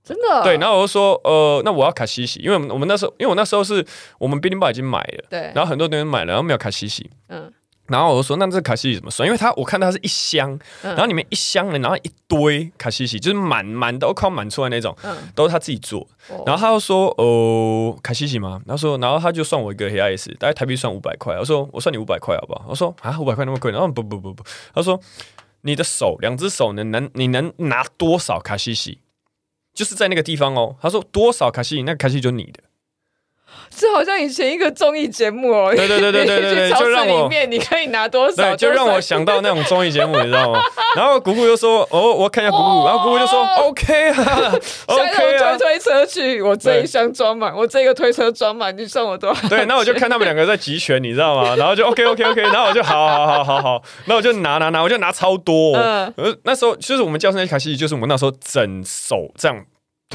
[0.04, 3.82] 真的对，然后我就说，呃，那我要卡西西，因为我们那时候，因为我那时候是
[4.18, 7.50] 我们 berimbau 已经买了，对，然后很多东西买了，然后没有卡西西，嗯，
[7.86, 9.26] 然后我就说，那这卡西西怎么算？
[9.26, 16.06] 因为它我看它是一箱，然后里面一箱呢，然后一堆卡西西，就是满满都靠满出来那种，嗯，都是他自己做，
[16.44, 18.60] 然后他就说，哦，卡西西吗？
[18.68, 22.66] 他说，然后他就算我一个黑 S，大概台币算五百块，我说我算你五百块好不好？
[22.68, 23.72] 我说啊，五百块那么贵？
[23.72, 25.00] 然后不不不不，他说
[25.64, 29.00] 你的手两只手能能你能拿多少卡西西？
[29.74, 32.62] 就是在那个地方哦，他说多少卡西，那个卡西就是你的。
[33.76, 40.60] 这好像以前一个综艺节目哦，对对对对对对，对， 就让我里面你可以拿多少，就让我想到那种综艺节目，你知道吗？
[40.94, 44.54] 然后姑姑就说：“哦，我看一下姑姑。”然后姑姑就说：“OK 啊
[44.86, 45.56] ，OK 啊。
[45.58, 49.48] ”推推车去，我这一箱装满，我这个推车装满，你算我多少？
[49.48, 51.56] 对，那我就看他们两个在集权，你知道吗？
[51.56, 55.76] 然后就 OK OK OK，然后我就好好好好好，那我就拿拿拿，我就拿超多。
[55.76, 56.12] 嗯，
[56.44, 59.64] 那时候就是我们教室那卡西，就是我们那时候整手这样。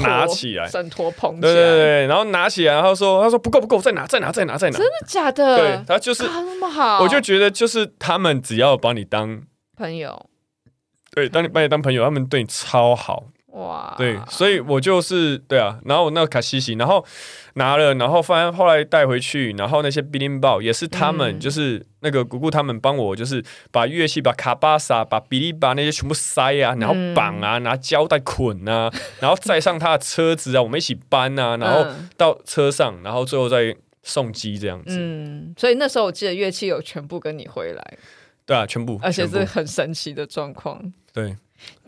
[0.02, 5.58] 拿起来，整坨捧起来，对对对，然后拿起来，然后说：“他说不够不够，再拿再拿再拿再拿。”真的假的？
[5.58, 9.41] 对，他就是那么好，我就觉得就是他们只要把你当
[9.78, 10.30] 朋友，
[11.12, 13.26] 对，当你把你当朋友，他们对你超好。
[13.52, 17.04] 哇，对，所以我就是对啊，然后我那个卡西西，然后
[17.56, 31.86] 拿了，然后反正后来带回去，然后那些 bilin 包也是他们，就是那个姑姑他们帮我，就是把乐器、把卡巴萨、把比利巴那些全部塞啊，然后绑啊，拿胶带捆啊， 然后载上他的车子啊，我们一起搬啊，然后
[32.16, 34.95] 到车上，然后最后再送机这样子。
[35.00, 37.97] 嗯，所以那时候我记得乐器有全部跟你回来，
[38.45, 40.93] 对啊，全部，而且是很神奇的状况。
[41.12, 41.36] 对。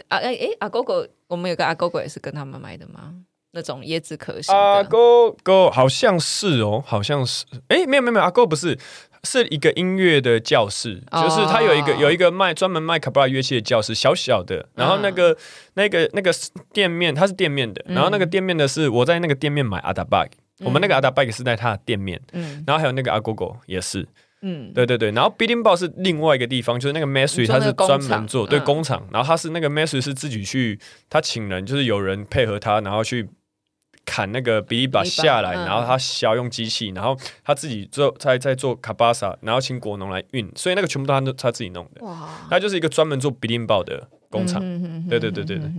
[0.10, 3.14] 啊哎哎，阿哥哥，我们有个阿狗狗也是跟他们买的吗？
[3.54, 4.60] 那种椰子壳型的。
[4.60, 7.46] 阿狗狗好像是哦，好像是。
[7.70, 8.78] 哎，没有没有没有，阿狗不是，
[9.24, 14.68] 是一个音乐的教室，哦、就是他有一个有一个卖专门卖卡布拉乐器的教室，小小的。
[14.76, 15.38] 然后那个、嗯、
[15.76, 16.34] 那个那个
[16.74, 17.82] 店面，它是店面的。
[17.88, 20.26] 然后那个店面的是我在那个店面买阿达巴，
[20.60, 22.22] 我们那个阿达巴是在他的店面。
[22.34, 22.62] 嗯。
[22.68, 24.06] 然后还有那个阿狗狗也是。
[24.42, 30.80] 嗯，对对对，然后 bidding ball 是另外一个地方，就是那个 Mastery 他是专门做对工厂，然后他是那个 Mastery 是自己去，
[31.10, 33.30] 他请人就是有人配合他，然后去
[34.04, 44.10] 砍那个 Beating Ball 下来，然后他需要用机器，然后他自己做在在做卡巴萨，然后请果农来运，所以那个全部都他都他自己弄的，哇，他就是一个专门做 bidding ball 的。
[44.32, 44.60] 工厂，
[45.08, 45.70] 对对对对对，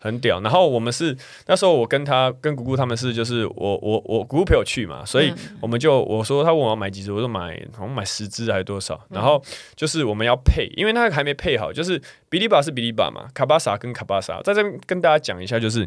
[0.00, 0.40] 很屌。
[0.40, 1.16] 然后我们是
[1.46, 9.00] 那时候我跟他跟姑姑他们是就是我我我姑姑陪我去嘛，所以我们就我说他问我要买几支，我说买好像买十支还是多少。
[9.10, 9.40] 然后
[9.76, 15.86] 就是我们要配，因为那个还没配好，就是比利巴是比利巴嘛，卡巴萨跟卡巴萨，在这边跟大家讲一下，就是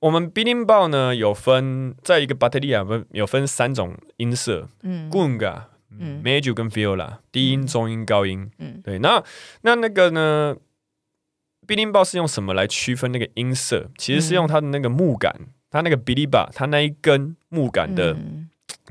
[0.00, 5.62] 我们 Beating Bowl 呢有分在一个巴特利亚分有分三种音色，嗯，Gunga，
[5.98, 9.22] 嗯，Major 跟 Viola，低音、中音、高音，嗯，对，那
[9.62, 10.56] 那那个呢
[11.76, 13.90] Bowl 是用什么来区分那个音色？
[13.98, 18.16] 其实是用它的那个木杆，嗯、它那个 Biliba，它那一根木杆的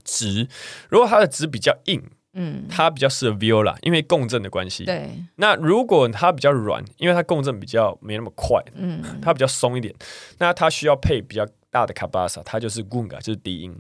[0.04, 0.44] 值。
[0.44, 0.48] 嗯、
[0.90, 2.02] 如果它的值比较硬，
[2.34, 4.86] 嗯，它比较适合 Viola，因为共振的关系。
[4.86, 5.10] 对。
[5.38, 9.94] 那如果它比较软，因为它共振比较没那么快，嗯，它比较松一点，
[10.38, 13.76] 那它需要配比较大的卡巴萨，它就是 Gunga，就是低音。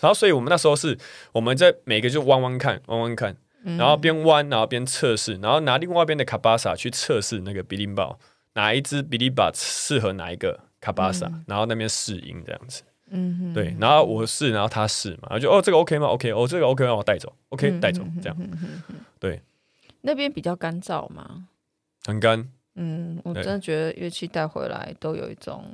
[0.00, 0.98] 然后，所以我们那时候是
[1.32, 8.16] 我们在每个就弯弯看，弯弯看，然后边弯，然后边测试，然后拿另外一边的卡巴萨去测试那个 Bowl。
[8.54, 18.36] 哪一支比利巴适合哪一个卡巴萨，嗯、然后那边试音这样子，嗯哼，对，然后我试，然后他试嘛，然后就哦这个 OK 吗？OK，哦这个 OK 让我带走，OK 带走这样，
[19.18, 19.40] 对。
[20.02, 21.48] 那边比较干燥吗？
[22.06, 22.48] 很干。
[22.76, 25.64] 嗯，我真的觉得乐器带回来都有一种。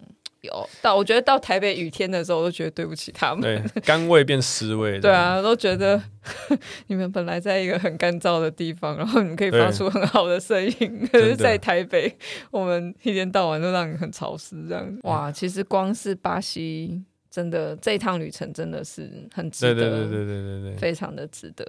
[0.46, 3.42] 有到，我觉得到台北雨天的时候，我都觉得对不起他们。
[3.42, 4.98] 对，干味变湿味。
[5.02, 6.02] 对啊，都觉得
[6.88, 12.16] 你们本来在一个很干燥的地方，然后你们可以发出很好的声音， 可是在台北，
[12.50, 14.98] 我们一天到晚都让你很潮湿这样。
[15.02, 21.64] 哇，其实光是巴西，真的这一趟旅程真的是很值得，对对对对对对，非常的值得。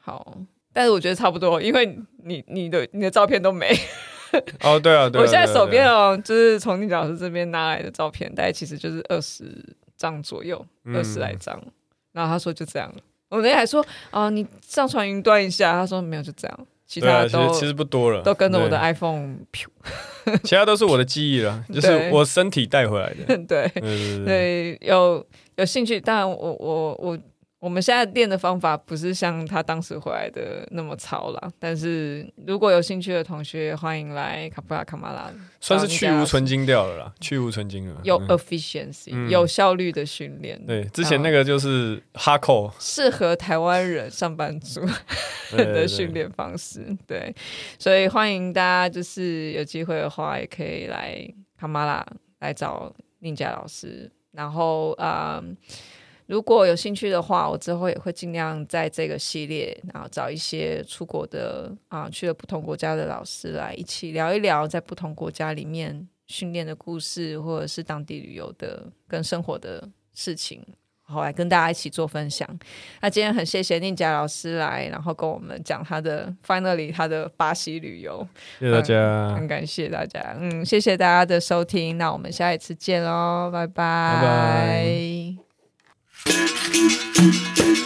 [0.00, 0.38] 好，
[0.72, 3.68] 但是我觉得差不多，因为你你的你的照片都没。
[4.62, 9.44] 哦，对啊，对啊，我现在手边哦，就是从宁老师这边拿来的照片，大概其实就是二十
[9.96, 10.64] 张左右，
[10.94, 11.60] 二十来张。
[12.12, 12.92] 然后他说就这样，
[13.30, 19.38] 我那天还说啊，你上传云端一下，他说没有，就这样，其他都其实不多了，都跟着我的 iPhone，
[20.44, 23.36] 其他都是我的记忆了， 就是我身体带回来的。
[23.46, 23.68] 对。
[24.24, 25.24] 对，有
[25.56, 27.18] 有兴趣，当然我我我。
[27.62, 40.60] 我们现在练的方法不是像他当时回来的那么糙了，但是如果有兴趣的同学，欢迎来卡布拉卡马拉，算是去无存菁掉了啦，去无存菁了，有 efficiency，、嗯、有效率的训练。
[40.66, 44.80] 对，之前那个就是哈扣，适合台湾人上班族
[45.56, 46.84] 的训练方式。
[47.06, 47.32] 对，
[47.78, 51.24] 所以欢迎大家，就是有机会的话，也可以来
[51.56, 52.04] 卡马拉
[52.40, 55.38] 来找宁佳老师，然后啊。
[55.40, 55.56] 嗯
[56.26, 70.64] 如果有兴趣的话，我之后也会尽量在这个系列，然后找一些出国的啊，去了不同国家的老师来一起聊一聊，在不同国家里面训练的故事，或者是当地旅游的跟生活的事情，
[71.02, 72.48] 好来跟大家一起做分享。
[73.00, 78.26] 那今天很谢谢宁佳老师来，然后跟我们讲他的 finally 他的巴西旅游，
[78.58, 83.74] 谢谢大家，嗯，很感谢大家，嗯，谢谢大家的收听，那我们下一次见喽，拜拜。
[83.74, 85.41] 拜拜。
[86.24, 87.81] Thank you.